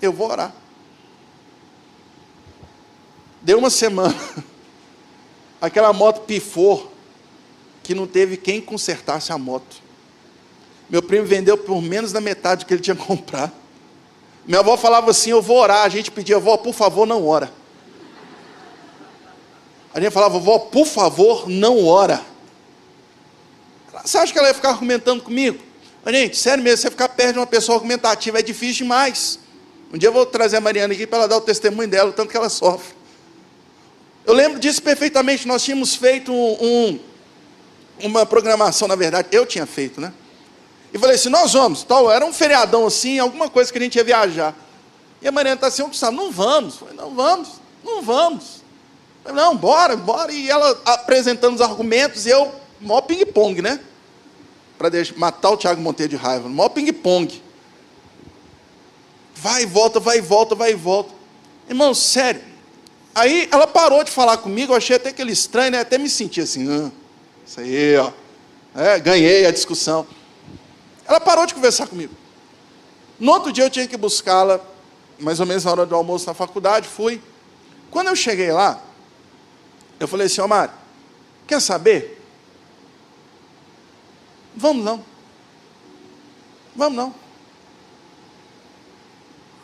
Eu 0.00 0.12
vou 0.12 0.30
orar. 0.30 0.54
Deu 3.40 3.58
uma 3.58 3.70
semana. 3.70 4.14
Aquela 5.60 5.92
moto 5.92 6.20
pifou, 6.26 6.92
que 7.82 7.94
não 7.94 8.06
teve 8.06 8.36
quem 8.36 8.60
consertasse 8.60 9.32
a 9.32 9.38
moto. 9.38 9.82
Meu 10.90 11.02
primo 11.02 11.26
vendeu 11.26 11.56
por 11.56 11.80
menos 11.80 12.12
da 12.12 12.20
metade 12.20 12.64
do 12.64 12.68
que 12.68 12.74
ele 12.74 12.82
tinha 12.82 12.94
comprado. 12.96 13.52
Minha 14.46 14.60
avó 14.60 14.76
falava 14.76 15.10
assim: 15.10 15.30
Eu 15.30 15.40
vou 15.40 15.56
orar. 15.56 15.84
A 15.84 15.88
gente 15.88 16.10
pedia, 16.10 16.36
avó, 16.36 16.58
por 16.58 16.74
favor, 16.74 17.06
não 17.06 17.26
ora. 17.26 17.50
A 19.96 20.00
gente 20.00 20.12
falava, 20.12 20.38
vovó, 20.38 20.58
por 20.58 20.86
favor, 20.86 21.48
não 21.48 21.86
ora. 21.86 22.22
Você 24.04 24.18
acha 24.18 24.32
que 24.32 24.38
ela 24.38 24.48
ia 24.48 24.54
ficar 24.54 24.70
argumentando 24.70 25.22
comigo? 25.22 25.58
Gente, 26.06 26.36
sério 26.36 26.62
mesmo, 26.62 26.78
você 26.78 26.90
ficar 26.90 27.08
perto 27.08 27.32
de 27.32 27.38
uma 27.40 27.46
pessoa 27.46 27.76
argumentativa 27.76 28.38
é 28.38 28.42
difícil 28.42 28.84
demais. 28.84 29.38
Um 29.92 29.98
dia 29.98 30.08
eu 30.08 30.12
vou 30.12 30.24
trazer 30.24 30.56
a 30.56 30.60
Mariana 30.60 30.94
aqui 30.94 31.06
para 31.06 31.18
ela 31.18 31.28
dar 31.28 31.36
o 31.36 31.40
testemunho 31.40 31.88
dela, 31.88 32.10
o 32.10 32.12
tanto 32.12 32.30
que 32.30 32.36
ela 32.36 32.48
sofre. 32.48 32.94
Eu 34.24 34.34
lembro 34.34 34.58
disso 34.58 34.82
perfeitamente. 34.82 35.46
Nós 35.46 35.62
tínhamos 35.62 35.94
feito 35.94 36.32
um, 36.32 36.56
um, 36.60 37.00
uma 38.00 38.26
programação, 38.26 38.88
na 38.88 38.96
verdade, 38.96 39.28
eu 39.30 39.46
tinha 39.46 39.66
feito, 39.66 40.00
né? 40.00 40.12
E 40.92 40.98
falei 40.98 41.16
assim: 41.16 41.28
nós 41.28 41.52
vamos, 41.52 41.82
tal. 41.84 42.10
Era 42.10 42.24
um 42.24 42.32
feriadão 42.32 42.86
assim, 42.86 43.18
alguma 43.18 43.48
coisa 43.48 43.72
que 43.72 43.78
a 43.78 43.82
gente 43.82 43.96
ia 43.96 44.04
viajar. 44.04 44.54
E 45.22 45.28
a 45.28 45.32
Mariana 45.32 45.56
está 45.56 45.68
assim: 45.68 45.82
Gustavo, 45.84 46.16
não 46.16 46.30
vamos. 46.30 46.76
Falei, 46.76 46.94
não 46.94 47.14
vamos, 47.14 47.48
não 47.84 48.02
vamos. 48.02 48.62
Falei, 49.22 49.42
não, 49.42 49.56
bora, 49.56 49.96
bora. 49.96 50.32
E 50.32 50.50
ela 50.50 50.80
apresentando 50.84 51.54
os 51.54 51.60
argumentos, 51.60 52.26
e 52.26 52.30
eu, 52.30 52.52
mó 52.80 53.00
ping-pong, 53.00 53.62
né? 53.62 53.80
Para 54.78 54.90
matar 55.16 55.50
o 55.50 55.56
Tiago 55.56 55.80
Monteiro 55.80 56.10
de 56.10 56.16
raiva, 56.16 56.48
mó 56.48 56.68
ping-pong. 56.68 57.42
Vai 59.34 59.62
e 59.62 59.66
volta, 59.66 60.00
vai 60.00 60.18
e 60.18 60.20
volta, 60.20 60.54
vai 60.54 60.72
e 60.72 60.74
volta. 60.74 61.12
Irmão, 61.68 61.94
sério, 61.94 62.42
Aí 63.16 63.48
ela 63.50 63.66
parou 63.66 64.04
de 64.04 64.10
falar 64.10 64.36
comigo, 64.36 64.74
eu 64.74 64.76
achei 64.76 64.96
até 64.96 65.08
aquele 65.08 65.32
estranho, 65.32 65.70
né? 65.70 65.80
Até 65.80 65.96
me 65.96 66.06
senti 66.06 66.38
assim, 66.38 66.70
ah, 66.70 66.92
isso 67.46 67.58
aí, 67.58 67.96
ó. 67.96 68.12
É, 68.74 69.00
ganhei 69.00 69.46
a 69.46 69.50
discussão. 69.50 70.06
Ela 71.08 71.18
parou 71.18 71.46
de 71.46 71.54
conversar 71.54 71.86
comigo. 71.86 72.14
No 73.18 73.32
outro 73.32 73.50
dia 73.50 73.64
eu 73.64 73.70
tinha 73.70 73.86
que 73.86 73.96
buscá-la, 73.96 74.60
mais 75.18 75.40
ou 75.40 75.46
menos 75.46 75.64
na 75.64 75.70
hora 75.70 75.86
do 75.86 75.94
almoço 75.94 76.26
na 76.26 76.34
faculdade, 76.34 76.86
fui. 76.88 77.22
Quando 77.90 78.08
eu 78.08 78.16
cheguei 78.16 78.52
lá, 78.52 78.82
eu 79.98 80.06
falei 80.06 80.26
assim, 80.26 80.42
Mário, 80.42 80.74
quer 81.46 81.58
saber? 81.62 82.15
Vamos 84.56 84.84
não. 84.84 85.04
Vamos 86.74 86.96
não. 86.96 87.14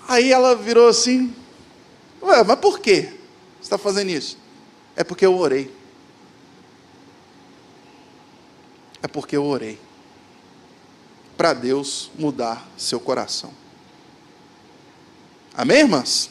Aí 0.07 0.31
ela 0.31 0.55
virou 0.55 0.89
assim, 0.89 1.35
Ué, 2.23 2.45
mas 2.45 2.59
por 2.61 2.79
quê? 2.79 3.13
Você 3.57 3.63
está 3.63 3.77
fazendo 3.77 4.11
isso? 4.11 4.39
É 4.95 5.03
porque 5.03 5.27
eu 5.27 5.37
orei. 5.37 5.75
É 9.03 9.09
porque 9.09 9.37
eu 9.37 9.45
orei. 9.45 9.79
Para 11.37 11.53
Deus 11.53 12.13
mudar 12.17 12.69
seu 12.77 13.01
coração. 13.01 13.53
Amém, 15.55 15.79
irmãs? 15.79 16.31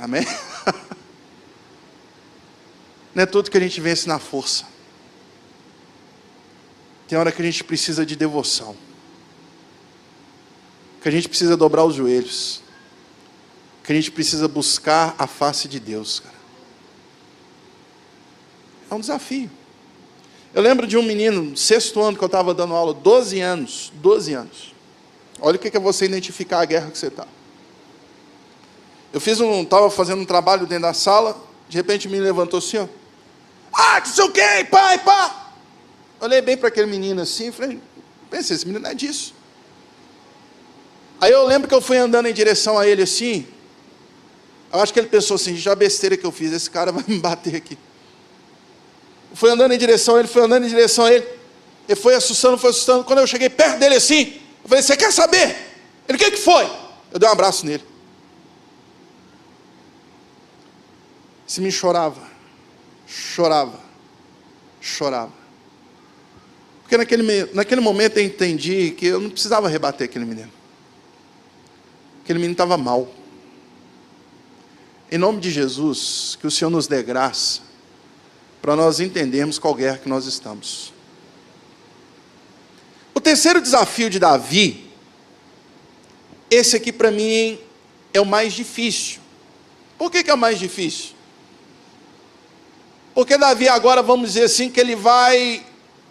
Amém? 0.00 0.26
Não 3.14 3.22
é 3.22 3.26
tudo 3.26 3.50
que 3.50 3.56
a 3.56 3.60
gente 3.60 3.80
vence 3.80 4.08
na 4.08 4.18
força. 4.18 4.66
Tem 7.08 7.18
hora 7.18 7.30
que 7.30 7.40
a 7.40 7.44
gente 7.44 7.62
precisa 7.64 8.04
de 8.04 8.16
devoção. 8.16 8.76
Que 11.02 11.08
a 11.08 11.12
gente 11.12 11.28
precisa 11.28 11.56
dobrar 11.56 11.84
os 11.84 11.94
joelhos 11.94 12.64
que 13.84 13.92
a 13.92 13.94
gente 13.94 14.10
precisa 14.10 14.48
buscar 14.48 15.14
a 15.18 15.26
face 15.26 15.68
de 15.68 15.78
Deus, 15.78 16.18
cara. 16.18 16.34
É 18.90 18.94
um 18.94 19.00
desafio. 19.00 19.50
Eu 20.54 20.62
lembro 20.62 20.86
de 20.86 20.96
um 20.96 21.02
menino, 21.02 21.54
sexto 21.54 22.00
ano 22.00 22.16
que 22.16 22.24
eu 22.24 22.26
estava 22.26 22.54
dando 22.54 22.72
aula, 22.72 22.94
12 22.94 23.40
anos, 23.40 23.92
12 23.96 24.32
anos. 24.32 24.74
Olha 25.38 25.56
o 25.56 25.58
que 25.58 25.76
é 25.76 25.80
você 25.80 26.06
identificar 26.06 26.60
a 26.60 26.64
guerra 26.64 26.90
que 26.90 26.96
você 26.96 27.08
está. 27.08 27.26
Eu 29.12 29.20
fiz 29.20 29.38
um, 29.38 29.62
estava 29.62 29.90
fazendo 29.90 30.22
um 30.22 30.24
trabalho 30.24 30.66
dentro 30.66 30.84
da 30.84 30.94
sala, 30.94 31.36
de 31.68 31.76
repente 31.76 32.08
me 32.08 32.18
levantou 32.18 32.58
assim, 32.58 32.78
ó. 32.78 32.88
Ah, 33.72 34.00
não 34.00 34.06
sei 34.06 34.24
o 34.24 34.32
que, 34.32 34.64
pai, 34.70 34.98
pá. 34.98 35.43
Olhei 36.24 36.40
bem 36.40 36.56
para 36.56 36.68
aquele 36.68 36.86
menino 36.86 37.20
assim, 37.20 37.52
falei, 37.52 37.78
pensei, 38.30 38.56
esse 38.56 38.64
menino 38.64 38.82
não 38.82 38.90
é 38.90 38.94
disso. 38.94 39.34
Aí 41.20 41.30
eu 41.30 41.44
lembro 41.44 41.68
que 41.68 41.74
eu 41.74 41.82
fui 41.82 41.98
andando 41.98 42.26
em 42.26 42.32
direção 42.32 42.78
a 42.78 42.86
ele 42.88 43.02
assim, 43.02 43.46
eu 44.72 44.80
acho 44.80 44.90
que 44.90 44.98
ele 44.98 45.06
pensou 45.06 45.34
assim: 45.34 45.54
já 45.54 45.74
besteira 45.74 46.16
que 46.16 46.24
eu 46.24 46.32
fiz, 46.32 46.50
esse 46.50 46.70
cara 46.70 46.90
vai 46.96 47.04
me 47.06 47.18
bater 47.18 47.56
aqui. 47.56 47.76
Foi 49.34 49.50
andando 49.50 49.74
em 49.74 49.78
direção 49.78 50.16
a 50.16 50.20
ele, 50.20 50.28
foi 50.28 50.42
andando 50.42 50.64
em 50.64 50.68
direção 50.68 51.04
a 51.04 51.12
ele. 51.12 51.28
Ele 51.86 52.00
foi 52.00 52.14
assustando, 52.14 52.56
foi 52.56 52.70
assustando. 52.70 53.04
Quando 53.04 53.18
eu 53.18 53.26
cheguei 53.26 53.50
perto 53.50 53.78
dele 53.78 53.96
assim, 53.96 54.40
eu 54.62 54.68
falei: 54.68 54.82
Você 54.82 54.96
quer 54.96 55.12
saber? 55.12 55.54
Ele: 56.08 56.16
O 56.16 56.18
que, 56.18 56.30
que 56.30 56.38
foi? 56.38 56.64
Eu 57.12 57.18
dei 57.18 57.28
um 57.28 57.32
abraço 57.32 57.66
nele. 57.66 57.84
Esse 61.46 61.60
menino 61.60 61.76
chorava, 61.76 62.22
chorava, 63.06 63.78
chorava. 64.80 65.43
Porque 66.84 66.98
naquele, 66.98 67.46
naquele 67.54 67.80
momento 67.80 68.18
eu 68.18 68.24
entendi 68.24 68.90
que 68.90 69.06
eu 69.06 69.18
não 69.18 69.30
precisava 69.30 69.68
rebater 69.68 70.04
aquele 70.04 70.26
menino. 70.26 70.52
Aquele 72.22 72.38
menino 72.38 72.52
estava 72.52 72.76
mal. 72.76 73.10
Em 75.10 75.16
nome 75.16 75.40
de 75.40 75.50
Jesus, 75.50 76.36
que 76.38 76.46
o 76.46 76.50
Senhor 76.50 76.70
nos 76.70 76.86
dê 76.86 77.02
graça 77.02 77.62
para 78.60 78.76
nós 78.76 79.00
entendermos 79.00 79.58
qual 79.58 79.74
guerra 79.74 79.96
que 79.96 80.08
nós 80.08 80.26
estamos. 80.26 80.92
O 83.14 83.20
terceiro 83.20 83.62
desafio 83.62 84.10
de 84.10 84.18
Davi, 84.18 84.90
esse 86.50 86.76
aqui 86.76 86.92
para 86.92 87.10
mim 87.10 87.58
é 88.12 88.20
o 88.20 88.26
mais 88.26 88.52
difícil. 88.52 89.20
Por 89.96 90.10
que, 90.10 90.22
que 90.22 90.30
é 90.30 90.34
o 90.34 90.38
mais 90.38 90.58
difícil? 90.58 91.14
Porque 93.14 93.38
Davi 93.38 93.68
agora, 93.68 94.02
vamos 94.02 94.28
dizer 94.32 94.44
assim, 94.44 94.68
que 94.68 94.78
ele 94.78 94.94
vai 94.94 95.64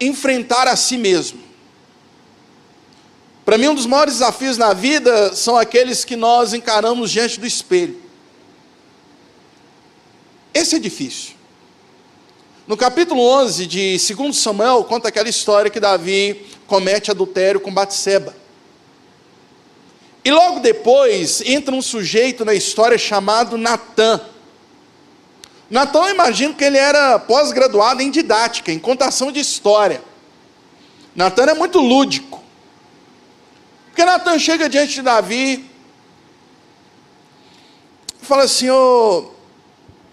enfrentar 0.06 0.68
a 0.68 0.76
si 0.76 0.98
mesmo. 0.98 1.42
Para 3.46 3.58
mim, 3.58 3.68
um 3.68 3.76
dos 3.76 3.86
maiores 3.86 4.16
desafios 4.16 4.58
na 4.58 4.74
vida 4.74 5.36
são 5.36 5.58
aqueles 5.58 6.06
que 6.06 6.16
nós 6.16 6.54
encaramos 6.54 7.12
diante 7.12 7.40
do 7.40 7.46
espelho. 7.46 8.02
Esse 10.54 10.76
é 10.76 10.80
difícil. 10.80 11.34
No 12.66 12.78
capítulo 12.78 13.22
11 13.22 13.66
de 13.66 13.98
2 13.98 14.38
Samuel, 14.38 14.86
conta 14.86 15.10
aquela 15.10 15.28
história 15.28 15.70
que 15.70 15.80
Davi 15.80 16.46
comete 16.66 17.12
adultério 17.12 17.60
com 17.60 17.74
Batseba. 17.74 18.34
E 20.24 20.32
logo 20.32 20.62
depois 20.62 21.42
entra 21.42 21.76
um 21.76 21.82
sujeito 21.82 22.46
na 22.46 22.54
história 22.54 22.98
chamado 22.98 23.58
Natã. 23.58 24.22
Natã, 25.74 26.02
eu 26.04 26.14
imagino 26.14 26.54
que 26.54 26.64
ele 26.64 26.78
era 26.78 27.18
pós-graduado 27.18 28.00
em 28.00 28.12
didática, 28.12 28.72
em 28.72 28.78
contação 28.78 29.32
de 29.32 29.40
história. 29.40 30.04
Natã 31.16 31.46
é 31.46 31.56
muito 31.56 31.80
lúdico. 31.80 32.44
Porque 33.88 34.06
Natan 34.06 34.38
chega 34.38 34.70
diante 34.70 34.94
de 34.94 35.02
Davi 35.02 35.68
e 38.22 38.24
fala 38.24 38.44
assim: 38.44 38.70
Ô 38.70 39.32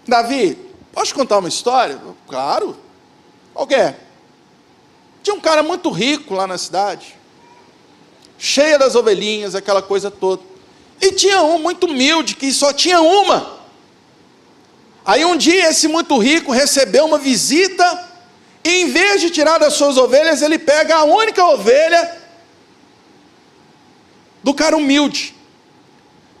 Davi, 0.07 0.57
posso 0.91 1.13
contar 1.13 1.37
uma 1.37 1.49
história? 1.49 2.01
Claro. 2.27 2.75
Qual 3.53 3.67
é? 3.69 3.95
Tinha 5.21 5.35
um 5.35 5.39
cara 5.39 5.61
muito 5.61 5.91
rico 5.91 6.33
lá 6.33 6.47
na 6.47 6.57
cidade, 6.57 7.15
cheia 8.35 8.79
das 8.79 8.95
ovelhinhas, 8.95 9.53
aquela 9.53 9.83
coisa 9.83 10.09
toda. 10.09 10.41
E 10.99 11.11
tinha 11.11 11.43
um 11.43 11.59
muito 11.59 11.85
humilde, 11.85 12.35
que 12.35 12.51
só 12.51 12.73
tinha 12.73 12.99
uma. 12.99 13.60
Aí 15.05 15.25
um 15.25 15.35
dia 15.35 15.69
esse 15.69 15.87
muito 15.87 16.17
rico 16.17 16.51
recebeu 16.51 17.05
uma 17.05 17.17
visita, 17.17 18.09
e 18.63 18.69
em 18.81 18.91
vez 18.91 19.21
de 19.21 19.29
tirar 19.29 19.57
das 19.57 19.73
suas 19.73 19.97
ovelhas, 19.97 20.41
ele 20.41 20.59
pega 20.59 20.95
a 20.97 21.03
única 21.03 21.43
ovelha 21.45 22.17
do 24.43 24.53
cara 24.53 24.77
humilde. 24.77 25.35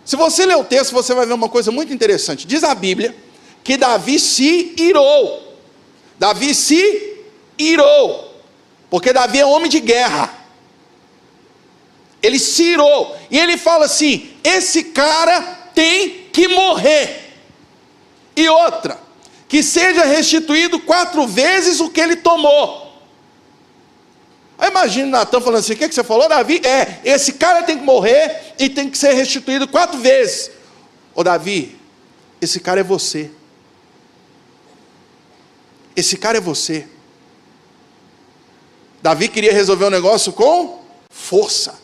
Se 0.05 0.15
você 0.15 0.45
ler 0.45 0.57
o 0.57 0.63
texto, 0.63 0.93
você 0.93 1.13
vai 1.13 1.25
ver 1.25 1.33
uma 1.33 1.49
coisa 1.49 1.71
muito 1.71 1.93
interessante. 1.93 2.47
Diz 2.47 2.63
a 2.63 2.73
Bíblia 2.75 3.15
que 3.63 3.77
Davi 3.77 4.19
se 4.19 4.73
irou. 4.77 5.57
Davi 6.19 6.53
se 6.53 7.23
irou. 7.57 8.31
Porque 8.89 9.13
Davi 9.13 9.39
é 9.39 9.45
homem 9.45 9.69
de 9.69 9.79
guerra. 9.79 10.33
Ele 12.21 12.37
se 12.37 12.63
irou. 12.63 13.15
E 13.29 13.39
ele 13.39 13.57
fala 13.57 13.85
assim: 13.85 14.31
esse 14.43 14.85
cara 14.85 15.41
tem 15.73 16.27
que 16.31 16.47
morrer. 16.47 17.20
E 18.41 18.49
outra, 18.49 18.99
que 19.47 19.61
seja 19.61 20.03
restituído 20.03 20.79
quatro 20.79 21.27
vezes 21.27 21.79
o 21.79 21.91
que 21.91 22.01
ele 22.01 22.15
tomou. 22.15 22.91
Aí 24.57 24.71
imagina 24.71 25.19
Natan 25.19 25.39
falando 25.39 25.59
assim: 25.59 25.73
o 25.73 25.77
que, 25.77 25.87
que 25.87 25.93
você 25.93 26.03
falou, 26.03 26.27
Davi? 26.27 26.59
É, 26.65 27.01
esse 27.03 27.33
cara 27.33 27.61
tem 27.61 27.77
que 27.77 27.83
morrer 27.83 28.55
e 28.57 28.67
tem 28.67 28.89
que 28.89 28.97
ser 28.97 29.13
restituído 29.13 29.67
quatro 29.67 29.99
vezes. 29.99 30.49
Ô 31.13 31.23
Davi, 31.23 31.77
esse 32.41 32.59
cara 32.59 32.79
é 32.79 32.83
você. 32.83 33.29
Esse 35.95 36.17
cara 36.17 36.39
é 36.39 36.41
você. 36.41 36.87
Davi 39.03 39.27
queria 39.27 39.53
resolver 39.53 39.85
o 39.85 39.87
um 39.87 39.91
negócio 39.91 40.33
com 40.33 40.83
força. 41.11 41.79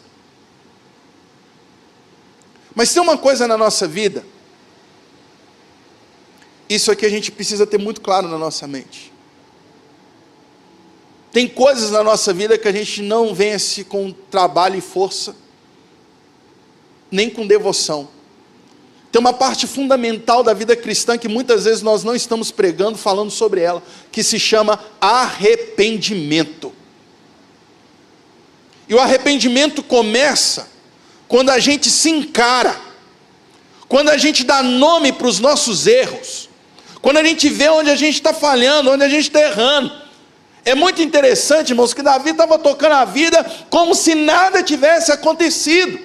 Mas 2.73 2.91
tem 2.91 3.01
uma 3.01 3.17
coisa 3.17 3.47
na 3.47 3.57
nossa 3.57 3.87
vida, 3.87 4.25
isso 6.69 6.91
aqui 6.91 7.05
a 7.05 7.09
gente 7.09 7.31
precisa 7.31 7.65
ter 7.65 7.77
muito 7.77 8.01
claro 8.01 8.27
na 8.27 8.37
nossa 8.37 8.67
mente. 8.67 9.11
Tem 11.31 11.47
coisas 11.47 11.91
na 11.91 12.03
nossa 12.03 12.33
vida 12.33 12.57
que 12.57 12.67
a 12.67 12.71
gente 12.71 13.01
não 13.01 13.33
vence 13.33 13.83
com 13.83 14.11
trabalho 14.11 14.75
e 14.75 14.81
força, 14.81 15.35
nem 17.11 17.29
com 17.29 17.45
devoção. 17.45 18.09
Tem 19.11 19.19
uma 19.19 19.33
parte 19.33 19.67
fundamental 19.67 20.43
da 20.43 20.53
vida 20.53 20.75
cristã 20.75 21.17
que 21.17 21.27
muitas 21.27 21.65
vezes 21.65 21.81
nós 21.81 22.03
não 22.03 22.15
estamos 22.15 22.51
pregando, 22.51 22.97
falando 22.97 23.31
sobre 23.31 23.61
ela, 23.61 23.81
que 24.11 24.23
se 24.23 24.39
chama 24.39 24.83
arrependimento. 24.99 26.73
E 28.89 28.93
o 28.93 28.99
arrependimento 28.99 29.83
começa 29.83 30.69
quando 31.27 31.49
a 31.49 31.59
gente 31.59 31.89
se 31.89 32.09
encara, 32.09 32.79
quando 33.87 34.09
a 34.09 34.17
gente 34.17 34.43
dá 34.43 34.63
nome 34.63 35.11
para 35.11 35.27
os 35.27 35.39
nossos 35.39 35.87
erros, 35.87 36.46
quando 37.01 37.17
a 37.17 37.23
gente 37.23 37.49
vê 37.49 37.69
onde 37.69 37.89
a 37.89 37.95
gente 37.95 38.15
está 38.15 38.33
falhando, 38.33 38.91
onde 38.91 39.03
a 39.03 39.09
gente 39.09 39.27
está 39.27 39.41
errando. 39.41 39.91
É 40.65 40.75
muito 40.75 41.01
interessante, 41.01 41.69
irmãos, 41.69 41.93
que 41.93 42.01
Davi 42.01 42.31
estava 42.31 42.59
tocando 42.59 42.93
a 42.93 43.05
vida 43.05 43.45
como 43.69 43.95
se 43.95 44.15
nada 44.15 44.61
tivesse 44.61 45.11
acontecido. 45.11 45.97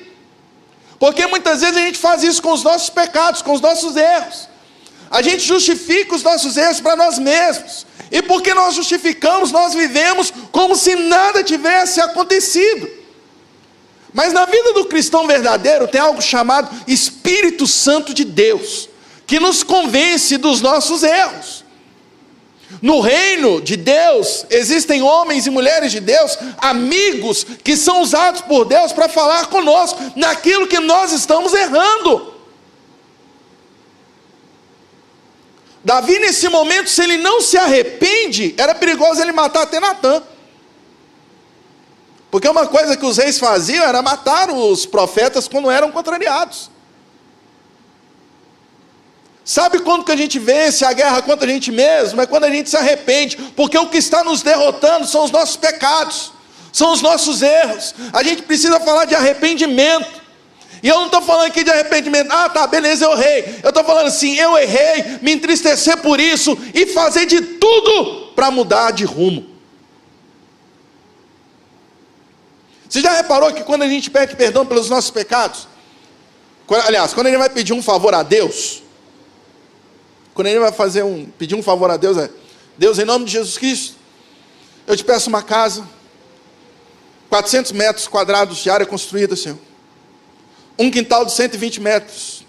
Porque 0.99 1.27
muitas 1.27 1.63
vezes 1.63 1.77
a 1.77 1.81
gente 1.81 1.99
faz 1.99 2.23
isso 2.23 2.41
com 2.41 2.53
os 2.53 2.63
nossos 2.63 2.89
pecados, 2.89 3.43
com 3.43 3.53
os 3.53 3.61
nossos 3.61 3.97
erros. 3.97 4.49
A 5.11 5.21
gente 5.21 5.41
justifica 5.41 6.15
os 6.15 6.23
nossos 6.23 6.57
erros 6.57 6.81
para 6.81 6.95
nós 6.95 7.19
mesmos. 7.19 7.85
E 8.11 8.23
porque 8.23 8.55
nós 8.55 8.75
justificamos, 8.75 9.51
nós 9.51 9.75
vivemos 9.75 10.33
como 10.53 10.77
se 10.77 10.95
nada 10.95 11.43
tivesse 11.43 12.01
acontecido. 12.01 12.89
Mas 14.13 14.33
na 14.33 14.45
vida 14.45 14.75
do 14.75 14.85
cristão 14.85 15.27
verdadeiro 15.27 15.89
tem 15.89 16.01
algo 16.01 16.21
chamado 16.23 16.71
Espírito 16.87 17.67
Santo 17.67 18.13
de 18.15 18.25
Deus, 18.25 18.89
que 19.33 19.41
nos 19.41 19.63
convence 19.63 20.37
dos 20.37 20.61
nossos 20.61 21.03
erros. 21.03 21.65
No 22.83 23.01
reino 23.01 23.63
de 23.63 23.79
Deus, 23.79 24.45
existem 24.51 25.01
homens 25.01 25.47
e 25.47 25.51
mulheres 25.51 25.91
de 25.91 26.01
Deus, 26.01 26.37
amigos, 26.59 27.43
que 27.65 27.75
são 27.75 28.03
usados 28.03 28.43
por 28.43 28.67
Deus 28.67 28.93
para 28.93 29.09
falar 29.09 29.47
conosco 29.47 29.99
naquilo 30.17 30.67
que 30.67 30.79
nós 30.81 31.13
estamos 31.13 31.55
errando. 31.55 32.35
Davi, 35.83 36.19
nesse 36.19 36.51
momento, 36.51 36.91
se 36.91 37.03
ele 37.03 37.17
não 37.17 37.41
se 37.41 37.57
arrepende, 37.57 38.55
era 38.59 38.75
perigoso 38.75 39.23
ele 39.23 39.33
matar 39.33 39.63
até 39.63 39.81
Natan. 39.81 40.23
Porque 42.31 42.51
uma 42.51 42.67
coisa 42.67 42.99
que 42.99 43.07
os 43.07 43.17
reis 43.17 43.39
faziam 43.39 43.83
era 43.83 44.03
matar 44.03 44.51
os 44.51 44.85
profetas 44.85 45.49
quando 45.49 45.71
eram 45.71 45.91
contrariados. 45.91 46.72
Sabe 49.45 49.81
quando 49.81 50.05
que 50.05 50.13
a 50.13 50.17
gente 50.17 50.39
vence 50.39 50.85
a 50.85 50.93
guerra 50.93 51.21
contra 51.23 51.47
a 51.47 51.53
gente 51.53 51.73
mesmo? 51.73 52.21
É 52.21 52.27
quando 52.27 52.45
a 52.45 52.51
gente 52.51 52.71
se 52.71 52.77
arrepende, 52.77 53.37
porque 53.57 53.77
o 53.77 53.89
que 53.89 53.99
está 53.99 54.23
nos 54.23 54.41
derrotando 54.43 55.07
são 55.07 55.25
os 55.25 55.31
nossos 55.31 55.57
pecados, 55.57 56.33
são 56.73 56.93
os 56.93 57.03
nossos 57.03 57.43
erros. 57.43 57.95
A 58.13 58.23
gente 58.23 58.43
precisa 58.43 58.79
falar 58.81 59.05
de 59.05 59.15
arrependimento. 59.15 60.23
E 60.83 60.89
eu 60.89 60.97
não 60.97 61.07
estou 61.07 61.23
falando 61.23 61.47
aqui 61.47 61.63
de 61.63 61.71
arrependimento, 61.71 62.31
ah 62.33 62.49
tá, 62.49 62.67
beleza, 62.67 63.05
eu 63.05 63.13
errei. 63.13 63.61
Eu 63.63 63.69
estou 63.69 63.85
falando 63.85 64.07
assim, 64.07 64.35
eu 64.35 64.57
errei, 64.59 65.19
me 65.23 65.33
entristecer 65.33 65.97
por 65.99 66.19
isso 66.21 66.57
e 66.75 66.87
fazer 66.87 67.27
de 67.27 67.41
tudo 67.41 68.33
para 68.35 68.51
mudar 68.51 68.91
de 68.91 69.05
rumo. 69.05 69.47
Você 72.89 73.01
já 73.01 73.13
reparou 73.13 73.53
que 73.53 73.63
quando 73.63 73.83
a 73.83 73.89
gente 73.89 74.11
pede 74.11 74.37
perdão 74.37 74.67
pelos 74.67 74.91
nossos 74.91 75.11
pecados, 75.11 75.67
aliás, 76.85 77.15
quando 77.15 77.29
a 77.29 77.31
gente 77.31 77.39
vai 77.39 77.49
pedir 77.49 77.73
um 77.73 77.83
favor 77.83 78.15
a 78.15 78.23
Deus, 78.23 78.82
quando 80.35 80.47
ele 80.47 80.61
vai 80.61 80.73
fazer 80.73 81.03
um, 81.03 81.27
pedir 81.39 81.55
um 81.55 81.63
favor 81.63 81.91
a 81.91 81.97
Deus, 81.97 82.17
é: 82.17 82.31
Deus, 82.77 82.99
em 82.99 83.05
nome 83.05 83.25
de 83.25 83.33
Jesus 83.33 83.59
Cristo, 83.59 83.97
eu 84.87 84.97
te 84.97 85.05
peço 85.05 85.29
uma 85.29 85.43
casa, 85.43 85.87
400 87.29 87.73
metros 87.73 88.09
quadrados 88.09 88.59
de 88.59 88.71
área 88.71 88.87
construída, 88.87 89.37
Senhor. 89.37 89.59
Um 90.79 90.91
quintal 90.91 91.25
de 91.25 91.33
120 91.33 91.81
metros, 91.81 92.45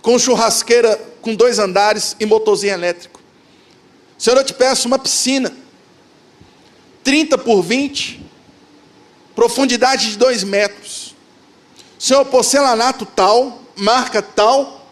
com 0.00 0.18
churrasqueira 0.18 1.00
com 1.22 1.34
dois 1.34 1.58
andares 1.58 2.16
e 2.18 2.26
motorzinho 2.26 2.74
elétrico. 2.74 3.20
Senhor, 4.18 4.36
eu 4.36 4.44
te 4.44 4.52
peço 4.52 4.86
uma 4.86 4.98
piscina, 4.98 5.52
30 7.02 7.38
por 7.38 7.62
20, 7.62 8.20
profundidade 9.34 10.10
de 10.10 10.18
2 10.18 10.44
metros. 10.44 11.14
Senhor, 11.98 12.24
porcelanato 12.26 13.06
tal, 13.06 13.62
marca 13.76 14.20
tal, 14.20 14.86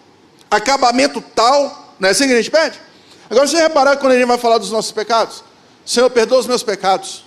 acabamento 0.51 1.21
tal, 1.21 1.80
não 2.01 2.09
é 2.09 2.13
assim 2.13 2.27
que 2.27 2.33
a 2.33 2.37
gente 2.37 2.51
pede? 2.51 2.81
Agora, 3.29 3.47
você 3.47 3.57
reparar 3.59 3.97
quando 3.99 4.13
a 4.13 4.17
gente 4.17 4.27
vai 4.27 4.39
falar 4.39 4.59
dos 4.59 4.73
nossos 4.73 4.91
pecados? 4.91 5.45
Senhor, 5.85 6.09
perdoa 6.11 6.41
os 6.41 6.47
meus 6.47 6.63
pecados. 6.63 7.25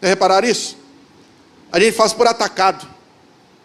Já 0.00 0.08
repararam 0.08 0.46
isso? 0.46 0.76
A 1.72 1.80
gente 1.80 1.96
faz 1.96 2.12
por 2.12 2.26
atacado. 2.26 2.86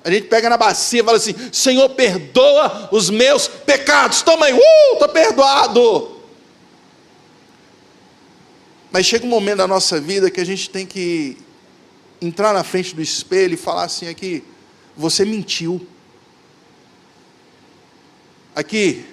A 0.03 0.09
gente 0.09 0.27
pega 0.27 0.49
na 0.49 0.57
bacia 0.57 1.01
e 1.01 1.03
fala 1.03 1.17
assim: 1.17 1.35
Senhor, 1.51 1.89
perdoa 1.89 2.89
os 2.91 3.09
meus 3.09 3.47
pecados. 3.47 4.21
Toma 4.21 4.47
aí, 4.47 4.53
uh, 4.53 4.93
estou 4.93 5.09
perdoado. 5.09 6.21
Mas 8.91 9.05
chega 9.05 9.25
um 9.25 9.29
momento 9.29 9.57
da 9.57 9.67
nossa 9.67 9.99
vida 9.99 10.31
que 10.31 10.41
a 10.41 10.45
gente 10.45 10.69
tem 10.69 10.85
que 10.85 11.37
entrar 12.21 12.53
na 12.53 12.63
frente 12.63 12.95
do 12.95 13.01
espelho 13.01 13.53
e 13.53 13.57
falar 13.57 13.83
assim 13.83 14.07
aqui, 14.07 14.43
você 14.95 15.23
mentiu. 15.23 15.85
Aqui, 18.55 19.05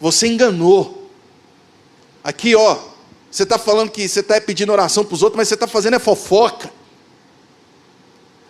você 0.00 0.26
enganou. 0.26 1.10
Aqui, 2.24 2.54
ó, 2.56 2.78
você 3.30 3.42
está 3.42 3.58
falando 3.58 3.90
que 3.90 4.08
você 4.08 4.20
está 4.20 4.40
pedindo 4.40 4.72
oração 4.72 5.04
para 5.04 5.14
os 5.14 5.22
outros, 5.22 5.36
mas 5.36 5.48
você 5.48 5.54
está 5.54 5.66
fazendo 5.66 5.94
é 5.94 5.98
fofoca. 5.98 6.70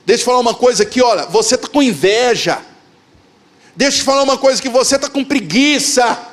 Deixa 0.06 0.22
eu 0.22 0.26
falar 0.26 0.38
uma 0.38 0.54
coisa 0.54 0.84
aqui, 0.84 1.02
olha, 1.02 1.26
você 1.26 1.56
está 1.56 1.68
com 1.68 1.82
inveja. 1.82 2.62
Deixa 3.76 4.00
eu 4.00 4.04
falar 4.04 4.22
uma 4.22 4.38
coisa 4.38 4.62
que 4.62 4.68
você 4.68 4.96
está 4.96 5.08
com 5.08 5.24
preguiça. 5.24 6.26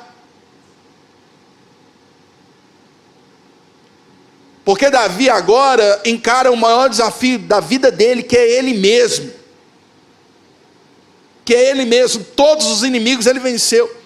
Porque 4.64 4.90
Davi 4.90 5.30
agora 5.30 6.02
encara 6.04 6.52
o 6.52 6.56
maior 6.56 6.88
desafio 6.88 7.38
da 7.38 7.60
vida 7.60 7.90
dele, 7.90 8.22
que 8.22 8.36
é 8.36 8.58
ele 8.58 8.74
mesmo. 8.74 9.32
Que 11.44 11.54
é 11.54 11.70
ele 11.70 11.84
mesmo, 11.84 12.22
todos 12.22 12.66
os 12.66 12.82
inimigos 12.82 13.26
ele 13.26 13.40
venceu. 13.40 13.97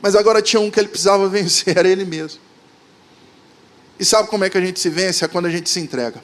Mas 0.00 0.14
agora 0.14 0.40
tinha 0.40 0.60
um 0.60 0.70
que 0.70 0.78
ele 0.78 0.88
precisava 0.88 1.28
vencer, 1.30 1.76
era 1.76 1.88
ele 1.88 2.04
mesmo. 2.04 2.40
E 3.98 4.04
sabe 4.04 4.28
como 4.28 4.44
é 4.44 4.50
que 4.50 4.56
a 4.56 4.60
gente 4.60 4.78
se 4.78 4.88
vence? 4.88 5.24
É 5.24 5.28
quando 5.28 5.46
a 5.46 5.50
gente 5.50 5.68
se 5.68 5.80
entrega. 5.80 6.22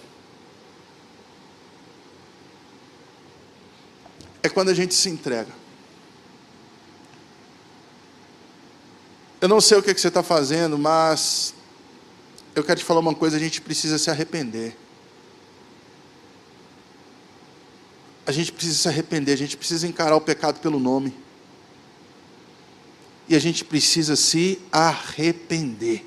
É 4.42 4.48
quando 4.48 4.68
a 4.68 4.74
gente 4.74 4.94
se 4.94 5.08
entrega. 5.08 5.50
Eu 9.40 9.48
não 9.48 9.60
sei 9.60 9.76
o 9.76 9.82
que, 9.82 9.92
que 9.92 10.00
você 10.00 10.08
está 10.08 10.22
fazendo, 10.22 10.78
mas 10.78 11.52
eu 12.54 12.62
quero 12.62 12.78
te 12.78 12.84
falar 12.84 13.00
uma 13.00 13.14
coisa: 13.14 13.36
a 13.36 13.40
gente 13.40 13.60
precisa 13.60 13.98
se 13.98 14.08
arrepender. 14.08 14.76
A 18.26 18.32
gente 18.32 18.52
precisa 18.52 18.78
se 18.78 18.88
arrepender, 18.88 19.32
a 19.32 19.36
gente 19.36 19.56
precisa 19.56 19.86
encarar 19.86 20.16
o 20.16 20.20
pecado 20.20 20.60
pelo 20.60 20.78
nome 20.78 21.23
e 23.28 23.34
a 23.34 23.38
gente 23.38 23.64
precisa 23.64 24.16
se 24.16 24.60
arrepender. 24.70 26.04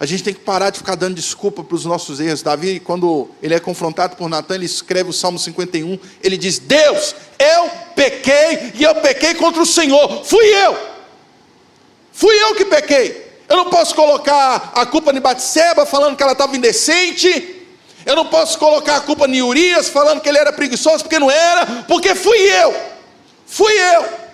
A 0.00 0.06
gente 0.06 0.22
tem 0.22 0.32
que 0.32 0.40
parar 0.40 0.70
de 0.70 0.78
ficar 0.78 0.94
dando 0.94 1.16
desculpa 1.16 1.64
para 1.64 1.74
os 1.74 1.84
nossos 1.84 2.20
erros. 2.20 2.40
Davi, 2.40 2.78
quando 2.78 3.28
ele 3.42 3.54
é 3.54 3.58
confrontado 3.58 4.14
por 4.14 4.28
Natan, 4.28 4.54
ele 4.54 4.66
escreve 4.66 5.10
o 5.10 5.12
Salmo 5.12 5.38
51, 5.38 5.98
ele 6.22 6.36
diz: 6.36 6.58
Deus, 6.58 7.16
eu 7.38 7.68
pequei 7.96 8.72
e 8.74 8.84
eu 8.84 8.94
pequei 8.96 9.34
contra 9.34 9.60
o 9.60 9.66
Senhor, 9.66 10.24
fui 10.24 10.44
eu, 10.44 10.78
fui 12.12 12.34
eu 12.42 12.54
que 12.54 12.64
pequei. 12.64 13.26
Eu 13.48 13.56
não 13.56 13.70
posso 13.70 13.94
colocar 13.94 14.72
a 14.74 14.86
culpa 14.86 15.10
em 15.10 15.20
Batseba 15.20 15.86
falando 15.86 16.16
que 16.16 16.22
ela 16.22 16.32
estava 16.32 16.56
indecente. 16.56 17.56
Eu 18.04 18.14
não 18.14 18.26
posso 18.26 18.58
colocar 18.58 18.96
a 18.96 19.00
culpa 19.00 19.26
em 19.26 19.42
Urias 19.42 19.88
falando 19.88 20.20
que 20.20 20.28
ele 20.28 20.38
era 20.38 20.52
preguiçoso, 20.52 21.02
porque 21.02 21.18
não 21.18 21.30
era, 21.30 21.84
porque 21.88 22.14
fui 22.14 22.38
eu. 22.38 22.74
Fui 23.46 23.72
eu. 23.72 24.27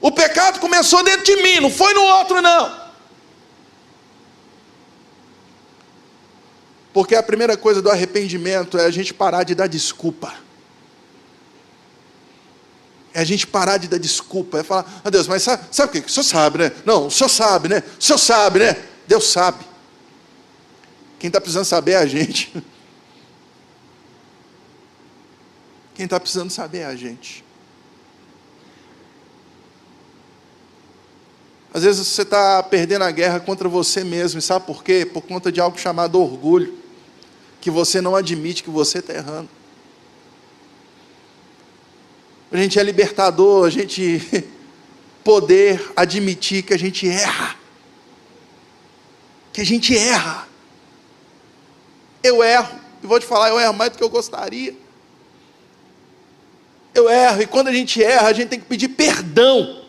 O 0.00 0.10
pecado 0.10 0.60
começou 0.60 1.04
dentro 1.04 1.24
de 1.24 1.36
mim, 1.42 1.60
não 1.60 1.70
foi 1.70 1.92
no 1.92 2.02
outro, 2.02 2.40
não. 2.40 2.80
Porque 6.92 7.14
a 7.14 7.22
primeira 7.22 7.56
coisa 7.56 7.80
do 7.80 7.90
arrependimento 7.90 8.76
é 8.78 8.84
a 8.84 8.90
gente 8.90 9.14
parar 9.14 9.44
de 9.44 9.54
dar 9.54 9.66
desculpa. 9.66 10.34
É 13.12 13.20
a 13.20 13.24
gente 13.24 13.46
parar 13.46 13.76
de 13.76 13.86
dar 13.88 13.98
desculpa. 13.98 14.58
É 14.58 14.62
falar, 14.62 15.00
ah 15.04 15.10
Deus, 15.10 15.28
mas 15.28 15.42
sabe, 15.42 15.64
sabe 15.70 15.88
o 15.88 15.92
que? 16.02 16.08
O 16.08 16.10
senhor 16.10 16.24
sabe, 16.24 16.58
né? 16.58 16.72
Não, 16.84 17.06
o 17.06 17.10
senhor 17.10 17.28
sabe, 17.28 17.68
né? 17.68 17.82
O 17.98 18.02
senhor 18.02 18.18
sabe, 18.18 18.60
né? 18.60 18.76
Deus 19.06 19.30
sabe. 19.30 19.64
Quem 21.18 21.28
está 21.28 21.40
precisando 21.40 21.66
saber 21.66 21.92
é 21.92 21.96
a 21.96 22.06
gente. 22.06 22.52
Quem 25.94 26.04
está 26.04 26.18
precisando 26.18 26.50
saber 26.50 26.78
é 26.78 26.86
a 26.86 26.96
gente. 26.96 27.44
Às 31.72 31.84
vezes 31.84 32.06
você 32.06 32.22
está 32.22 32.62
perdendo 32.64 33.02
a 33.02 33.10
guerra 33.10 33.38
contra 33.38 33.68
você 33.68 34.02
mesmo, 34.02 34.40
e 34.40 34.42
sabe 34.42 34.66
por 34.66 34.82
quê? 34.82 35.06
Por 35.06 35.22
conta 35.22 35.52
de 35.52 35.60
algo 35.60 35.78
chamado 35.78 36.20
orgulho, 36.20 36.76
que 37.60 37.70
você 37.70 38.00
não 38.00 38.16
admite 38.16 38.64
que 38.64 38.70
você 38.70 38.98
está 38.98 39.14
errando. 39.14 39.48
A 42.50 42.56
gente 42.56 42.78
é 42.80 42.82
libertador, 42.82 43.66
a 43.66 43.70
gente 43.70 44.20
poder 45.22 45.92
admitir 45.94 46.64
que 46.64 46.74
a 46.74 46.78
gente 46.78 47.08
erra. 47.08 47.54
Que 49.52 49.60
a 49.60 49.64
gente 49.64 49.96
erra. 49.96 50.48
Eu 52.20 52.42
erro, 52.42 52.80
e 53.02 53.06
vou 53.06 53.20
te 53.20 53.26
falar, 53.26 53.50
eu 53.50 53.60
erro 53.60 53.74
mais 53.74 53.92
do 53.92 53.98
que 53.98 54.02
eu 54.02 54.10
gostaria. 54.10 54.74
Eu 56.92 57.08
erro, 57.08 57.42
e 57.42 57.46
quando 57.46 57.68
a 57.68 57.72
gente 57.72 58.02
erra, 58.02 58.26
a 58.26 58.32
gente 58.32 58.48
tem 58.48 58.58
que 58.58 58.66
pedir 58.66 58.88
perdão 58.88 59.79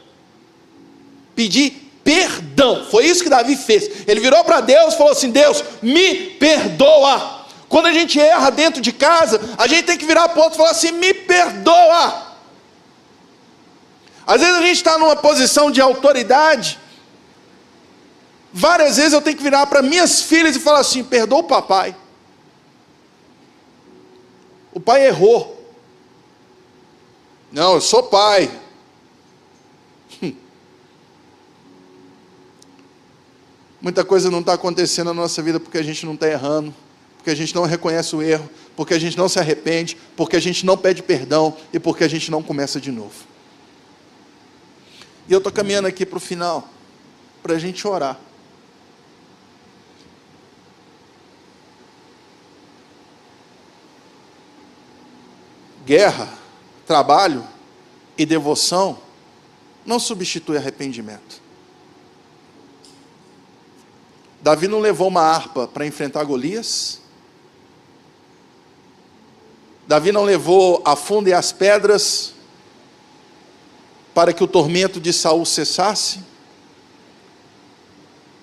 pedir 1.35 1.91
perdão. 2.03 2.85
Foi 2.89 3.05
isso 3.05 3.23
que 3.23 3.29
Davi 3.29 3.55
fez. 3.55 4.07
Ele 4.07 4.19
virou 4.19 4.43
para 4.43 4.61
Deus 4.61 4.93
e 4.93 4.97
falou 4.97 5.11
assim: 5.11 5.29
Deus, 5.29 5.63
me 5.81 6.15
perdoa. 6.31 7.41
Quando 7.69 7.85
a 7.85 7.93
gente 7.93 8.19
erra 8.19 8.49
dentro 8.49 8.81
de 8.81 8.91
casa, 8.91 9.39
a 9.57 9.67
gente 9.67 9.85
tem 9.85 9.97
que 9.97 10.05
virar 10.05 10.29
para 10.29 10.39
o 10.39 10.43
outro 10.43 10.57
e 10.57 10.59
falar 10.59 10.71
assim: 10.71 10.91
me 10.91 11.13
perdoa. 11.13 12.31
Às 14.25 14.41
vezes 14.41 14.55
a 14.55 14.61
gente 14.61 14.77
está 14.77 14.97
numa 14.97 15.15
posição 15.15 15.71
de 15.71 15.81
autoridade. 15.81 16.79
Várias 18.53 18.97
vezes 18.97 19.13
eu 19.13 19.21
tenho 19.21 19.37
que 19.37 19.43
virar 19.43 19.65
para 19.67 19.81
minhas 19.81 20.21
filhas 20.21 20.55
e 20.55 20.59
falar 20.59 20.79
assim: 20.79 21.03
perdoa 21.03 21.39
o 21.39 21.43
papai. 21.43 21.95
O 24.73 24.79
pai 24.79 25.05
errou. 25.05 25.57
Não, 27.51 27.75
eu 27.75 27.81
sou 27.81 28.03
pai. 28.03 28.49
Muita 33.81 34.05
coisa 34.05 34.29
não 34.29 34.41
está 34.41 34.53
acontecendo 34.53 35.07
na 35.07 35.13
nossa 35.13 35.41
vida 35.41 35.59
porque 35.59 35.77
a 35.77 35.83
gente 35.83 36.05
não 36.05 36.13
está 36.13 36.27
errando, 36.27 36.73
porque 37.17 37.31
a 37.31 37.35
gente 37.35 37.55
não 37.55 37.63
reconhece 37.63 38.15
o 38.15 38.21
erro, 38.21 38.47
porque 38.75 38.93
a 38.93 38.99
gente 38.99 39.17
não 39.17 39.27
se 39.27 39.39
arrepende, 39.39 39.97
porque 40.15 40.35
a 40.35 40.39
gente 40.39 40.65
não 40.65 40.77
pede 40.77 41.01
perdão 41.01 41.57
e 41.73 41.79
porque 41.79 42.03
a 42.03 42.07
gente 42.07 42.29
não 42.29 42.43
começa 42.43 42.79
de 42.79 42.91
novo. 42.91 43.13
E 45.27 45.33
eu 45.33 45.39
estou 45.39 45.51
caminhando 45.51 45.87
aqui 45.87 46.05
para 46.05 46.17
o 46.17 46.19
final, 46.19 46.69
para 47.41 47.55
a 47.55 47.59
gente 47.59 47.87
orar. 47.87 48.19
Guerra, 55.85 56.29
trabalho 56.85 57.43
e 58.15 58.25
devoção 58.25 58.99
não 59.83 59.99
substitui 59.99 60.57
arrependimento. 60.57 61.41
Davi 64.41 64.67
não 64.67 64.79
levou 64.79 65.07
uma 65.07 65.21
harpa 65.21 65.67
para 65.67 65.85
enfrentar 65.85 66.23
Golias. 66.23 66.99
Davi 69.87 70.11
não 70.11 70.23
levou 70.23 70.81
a 70.83 70.95
funda 70.95 71.29
e 71.29 71.33
as 71.33 71.51
pedras 71.51 72.33
para 74.15 74.33
que 74.33 74.43
o 74.43 74.47
tormento 74.47 74.99
de 74.99 75.13
Saul 75.13 75.45
cessasse. 75.45 76.21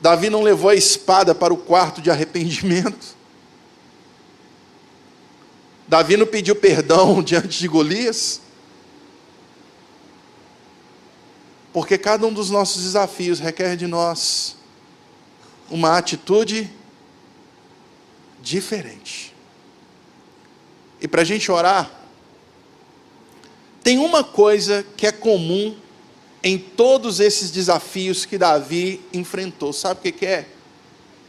Davi 0.00 0.30
não 0.30 0.42
levou 0.42 0.70
a 0.70 0.74
espada 0.74 1.34
para 1.34 1.52
o 1.52 1.56
quarto 1.56 2.00
de 2.00 2.10
arrependimento. 2.10 3.16
Davi 5.88 6.16
não 6.16 6.26
pediu 6.26 6.54
perdão 6.54 7.20
diante 7.24 7.58
de 7.58 7.66
Golias. 7.66 8.40
Porque 11.72 11.98
cada 11.98 12.24
um 12.24 12.32
dos 12.32 12.50
nossos 12.50 12.84
desafios 12.84 13.40
requer 13.40 13.76
de 13.76 13.88
nós 13.88 14.57
uma 15.70 15.98
atitude 15.98 16.70
diferente. 18.40 19.34
E 21.00 21.06
para 21.06 21.22
a 21.22 21.24
gente 21.24 21.50
orar, 21.50 21.90
tem 23.82 23.98
uma 23.98 24.24
coisa 24.24 24.84
que 24.96 25.06
é 25.06 25.12
comum 25.12 25.76
em 26.42 26.58
todos 26.58 27.20
esses 27.20 27.50
desafios 27.50 28.24
que 28.24 28.38
Davi 28.38 29.00
enfrentou. 29.12 29.72
Sabe 29.72 30.08
o 30.08 30.12
que, 30.12 30.26
é? 30.26 30.48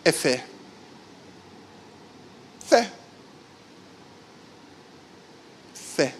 É 0.03 0.11
fé. 0.11 0.45
Fé. 2.65 2.91
Fé. 5.73 6.15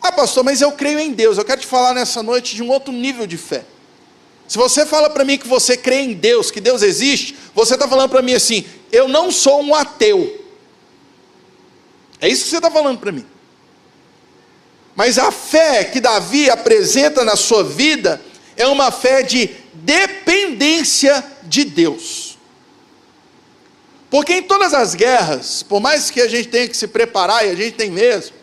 Ah, 0.00 0.12
pastor, 0.12 0.44
mas 0.44 0.60
eu 0.60 0.72
creio 0.72 0.98
em 0.98 1.12
Deus. 1.12 1.38
Eu 1.38 1.44
quero 1.44 1.60
te 1.60 1.66
falar 1.66 1.94
nessa 1.94 2.22
noite 2.22 2.54
de 2.54 2.62
um 2.62 2.70
outro 2.70 2.92
nível 2.92 3.26
de 3.26 3.36
fé. 3.36 3.64
Se 4.48 4.56
você 4.56 4.86
fala 4.86 5.10
para 5.10 5.26
mim 5.26 5.36
que 5.36 5.46
você 5.46 5.76
crê 5.76 6.00
em 6.00 6.14
Deus, 6.14 6.50
que 6.50 6.60
Deus 6.60 6.80
existe, 6.80 7.36
você 7.54 7.74
está 7.74 7.86
falando 7.86 8.08
para 8.08 8.22
mim 8.22 8.32
assim: 8.32 8.64
eu 8.90 9.06
não 9.06 9.30
sou 9.30 9.62
um 9.62 9.74
ateu. 9.74 10.42
É 12.18 12.28
isso 12.28 12.44
que 12.44 12.50
você 12.50 12.56
está 12.56 12.70
falando 12.70 12.98
para 12.98 13.12
mim. 13.12 13.26
Mas 14.96 15.18
a 15.18 15.30
fé 15.30 15.84
que 15.84 16.00
Davi 16.00 16.50
apresenta 16.50 17.24
na 17.24 17.36
sua 17.36 17.62
vida 17.62 18.20
é 18.56 18.66
uma 18.66 18.90
fé 18.90 19.22
de 19.22 19.50
dependência 19.74 21.24
de 21.44 21.64
Deus. 21.64 22.36
Porque 24.10 24.32
em 24.32 24.42
todas 24.42 24.72
as 24.72 24.94
guerras, 24.94 25.62
por 25.62 25.78
mais 25.78 26.10
que 26.10 26.20
a 26.20 26.26
gente 26.26 26.48
tenha 26.48 26.66
que 26.66 26.76
se 26.76 26.88
preparar, 26.88 27.46
e 27.46 27.50
a 27.50 27.54
gente 27.54 27.74
tem 27.74 27.90
mesmo, 27.90 28.34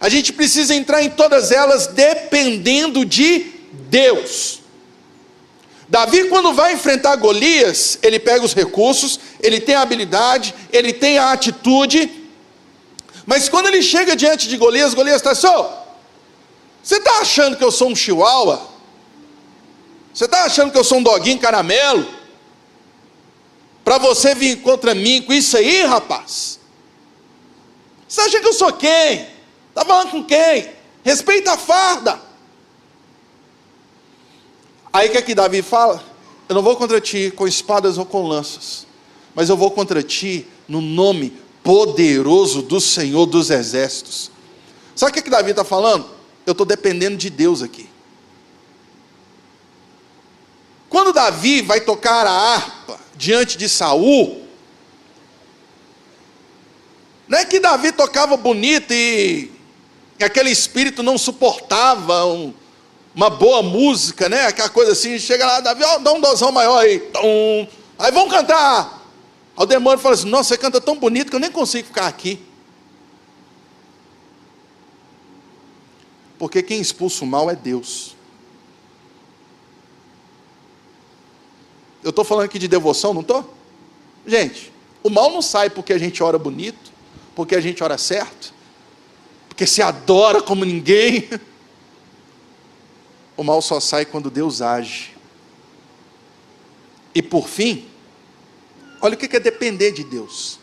a 0.00 0.08
gente 0.08 0.32
precisa 0.32 0.74
entrar 0.74 1.02
em 1.02 1.10
todas 1.10 1.50
elas 1.50 1.88
dependendo 1.88 3.04
de 3.04 3.52
Deus. 3.90 4.61
Davi, 5.92 6.24
quando 6.30 6.54
vai 6.54 6.72
enfrentar 6.72 7.16
Golias, 7.16 7.98
ele 8.02 8.18
pega 8.18 8.42
os 8.42 8.54
recursos, 8.54 9.20
ele 9.40 9.60
tem 9.60 9.74
a 9.74 9.82
habilidade, 9.82 10.54
ele 10.72 10.90
tem 10.90 11.18
a 11.18 11.32
atitude, 11.32 12.10
mas 13.26 13.50
quando 13.50 13.66
ele 13.66 13.82
chega 13.82 14.16
diante 14.16 14.48
de 14.48 14.56
Golias, 14.56 14.94
Golias 14.94 15.16
está 15.16 15.32
assim: 15.32 15.48
oh, 15.48 15.66
você 16.82 16.96
está 16.96 17.20
achando 17.20 17.58
que 17.58 17.64
eu 17.64 17.70
sou 17.70 17.88
um 17.88 17.94
chihuahua? 17.94 18.66
Você 20.14 20.24
está 20.24 20.44
achando 20.44 20.72
que 20.72 20.78
eu 20.78 20.84
sou 20.84 20.96
um 20.96 21.02
doguinho 21.02 21.38
caramelo? 21.38 22.22
para 23.84 23.98
você 23.98 24.34
vir 24.34 24.62
contra 24.62 24.94
mim 24.94 25.20
com 25.22 25.32
isso 25.32 25.56
aí, 25.56 25.82
rapaz? 25.82 26.58
Você 28.08 28.20
acha 28.20 28.40
que 28.40 28.46
eu 28.46 28.52
sou 28.52 28.72
quem? 28.72 29.26
Está 29.68 29.84
falando 29.84 30.10
com 30.10 30.24
quem? 30.24 30.70
Respeita 31.04 31.52
a 31.52 31.58
farda. 31.58 32.31
Aí 34.92 35.08
o 35.08 35.12
que 35.12 35.18
é 35.18 35.22
que 35.22 35.34
Davi 35.34 35.62
fala? 35.62 36.04
Eu 36.48 36.54
não 36.54 36.62
vou 36.62 36.76
contra 36.76 37.00
ti 37.00 37.32
com 37.34 37.48
espadas 37.48 37.96
ou 37.96 38.04
com 38.04 38.26
lanças, 38.26 38.86
mas 39.34 39.48
eu 39.48 39.56
vou 39.56 39.70
contra 39.70 40.02
ti 40.02 40.46
no 40.68 40.80
nome 40.80 41.32
poderoso 41.62 42.60
do 42.60 42.80
Senhor 42.80 43.24
dos 43.26 43.50
Exércitos. 43.50 44.30
Sabe 44.94 45.10
o 45.10 45.12
que, 45.14 45.20
é 45.20 45.22
que 45.22 45.30
Davi 45.30 45.50
está 45.50 45.64
falando? 45.64 46.06
Eu 46.44 46.52
estou 46.52 46.66
dependendo 46.66 47.16
de 47.16 47.30
Deus 47.30 47.62
aqui. 47.62 47.88
Quando 50.90 51.12
Davi 51.12 51.62
vai 51.62 51.80
tocar 51.80 52.26
a 52.26 52.30
harpa, 52.30 53.00
diante 53.16 53.56
de 53.56 53.68
Saul, 53.68 54.42
não 57.26 57.38
é 57.38 57.46
que 57.46 57.58
Davi 57.58 57.92
tocava 57.92 58.36
bonito 58.36 58.92
e 58.92 59.50
aquele 60.20 60.50
espírito 60.50 61.02
não 61.02 61.16
suportava 61.16 62.26
um, 62.26 62.52
uma 63.14 63.28
boa 63.28 63.62
música, 63.62 64.28
né? 64.28 64.46
Aquela 64.46 64.68
coisa 64.68 64.92
assim, 64.92 65.18
chega 65.18 65.46
lá, 65.46 65.60
Davi, 65.60 65.84
ó, 65.84 65.98
dá 65.98 66.12
um 66.12 66.20
dosão 66.20 66.50
maior 66.50 66.78
aí. 66.78 66.98
Tum. 66.98 67.66
Aí 67.98 68.10
vamos 68.10 68.32
cantar. 68.32 69.02
Aí 69.56 69.62
o 69.62 69.66
demônio 69.66 69.98
fala 69.98 70.14
assim: 70.14 70.28
Nossa, 70.28 70.50
você 70.50 70.58
canta 70.58 70.80
tão 70.80 70.98
bonito 70.98 71.30
que 71.30 71.36
eu 71.36 71.40
nem 71.40 71.50
consigo 71.50 71.86
ficar 71.88 72.06
aqui. 72.06 72.40
Porque 76.38 76.62
quem 76.62 76.80
expulsa 76.80 77.22
o 77.24 77.26
mal 77.26 77.50
é 77.50 77.54
Deus. 77.54 78.16
Eu 82.02 82.10
estou 82.10 82.24
falando 82.24 82.46
aqui 82.46 82.58
de 82.58 82.66
devoção, 82.66 83.14
não 83.14 83.20
estou? 83.20 83.54
Gente, 84.26 84.72
o 85.04 85.10
mal 85.10 85.30
não 85.30 85.40
sai 85.40 85.70
porque 85.70 85.92
a 85.92 85.98
gente 85.98 86.20
ora 86.22 86.38
bonito, 86.38 86.90
porque 87.34 87.54
a 87.54 87.60
gente 87.60 87.82
ora 87.84 87.96
certo, 87.96 88.52
porque 89.48 89.66
se 89.66 89.82
adora 89.82 90.42
como 90.42 90.64
ninguém. 90.64 91.28
O 93.36 93.42
mal 93.42 93.62
só 93.62 93.80
sai 93.80 94.04
quando 94.04 94.30
Deus 94.30 94.60
age. 94.60 95.14
E 97.14 97.22
por 97.22 97.48
fim, 97.48 97.86
olha 99.00 99.14
o 99.14 99.16
que 99.16 99.36
é 99.36 99.40
depender 99.40 99.92
de 99.92 100.04
Deus. 100.04 100.58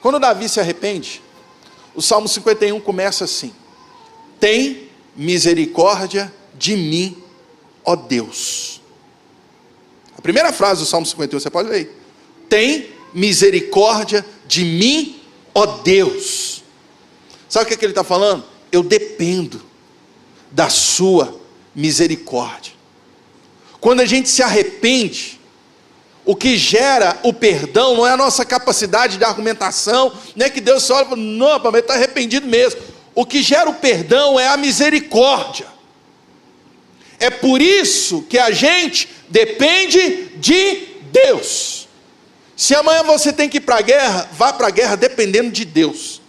Quando 0.00 0.20
Davi 0.20 0.48
se 0.48 0.60
arrepende, 0.60 1.22
o 1.94 2.02
Salmo 2.02 2.28
51 2.28 2.80
começa 2.80 3.24
assim: 3.24 3.52
Tem 4.38 4.88
misericórdia 5.16 6.32
de 6.54 6.76
mim, 6.76 7.22
ó 7.84 7.96
Deus. 7.96 8.80
A 10.16 10.20
primeira 10.20 10.52
frase 10.52 10.80
do 10.80 10.86
Salmo 10.86 11.06
51, 11.06 11.40
você 11.40 11.50
pode 11.50 11.68
ler. 11.68 12.00
Tem 12.48 12.90
misericórdia 13.12 14.24
de 14.46 14.64
mim, 14.64 15.20
ó 15.54 15.66
Deus. 15.66 16.62
Sabe 17.48 17.64
o 17.64 17.68
que, 17.68 17.74
é 17.74 17.76
que 17.76 17.84
ele 17.84 17.92
está 17.92 18.04
falando? 18.04 18.44
Eu 18.70 18.82
dependo 18.82 19.65
da 20.50 20.68
sua 20.68 21.38
misericórdia. 21.74 22.72
Quando 23.80 24.00
a 24.00 24.06
gente 24.06 24.28
se 24.28 24.42
arrepende, 24.42 25.40
o 26.24 26.34
que 26.34 26.56
gera 26.56 27.18
o 27.22 27.32
perdão 27.32 27.96
não 27.96 28.06
é 28.06 28.10
a 28.10 28.16
nossa 28.16 28.44
capacidade 28.44 29.16
de 29.16 29.24
argumentação, 29.24 30.12
nem 30.34 30.46
é 30.46 30.50
que 30.50 30.60
Deus 30.60 30.82
só 30.82 31.04
fala, 31.04 31.16
não, 31.16 31.60
mas 31.70 31.74
está 31.76 31.94
arrependido 31.94 32.46
mesmo. 32.46 32.80
O 33.14 33.24
que 33.24 33.42
gera 33.42 33.70
o 33.70 33.74
perdão 33.74 34.38
é 34.38 34.48
a 34.48 34.56
misericórdia. 34.56 35.66
É 37.18 37.30
por 37.30 37.62
isso 37.62 38.22
que 38.22 38.38
a 38.38 38.50
gente 38.50 39.08
depende 39.28 40.30
de 40.36 40.88
Deus. 41.12 41.88
Se 42.56 42.74
amanhã 42.74 43.02
você 43.02 43.32
tem 43.32 43.48
que 43.48 43.58
ir 43.58 43.60
para 43.60 43.76
a 43.76 43.82
guerra, 43.82 44.28
vá 44.32 44.52
para 44.52 44.66
a 44.66 44.70
guerra 44.70 44.96
dependendo 44.96 45.50
de 45.50 45.64
Deus. 45.64 46.20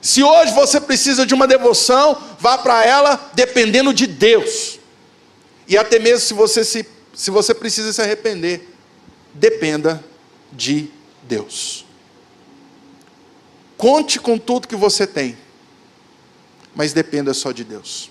Se 0.00 0.22
hoje 0.22 0.52
você 0.54 0.80
precisa 0.80 1.26
de 1.26 1.34
uma 1.34 1.46
devoção, 1.46 2.20
vá 2.38 2.56
para 2.56 2.84
ela 2.84 3.30
dependendo 3.34 3.92
de 3.92 4.06
Deus. 4.06 4.78
E 5.68 5.76
até 5.76 5.98
mesmo 5.98 6.20
se 6.20 6.34
você, 6.34 6.64
se, 6.64 6.86
se 7.14 7.30
você 7.30 7.54
precisa 7.54 7.92
se 7.92 8.00
arrepender, 8.00 8.68
dependa 9.34 10.02
de 10.52 10.88
Deus. 11.22 11.84
Conte 13.76 14.18
com 14.18 14.36
tudo 14.36 14.68
que 14.68 14.76
você 14.76 15.06
tem, 15.06 15.36
mas 16.74 16.92
dependa 16.92 17.32
só 17.32 17.52
de 17.52 17.64
Deus. 17.64 18.10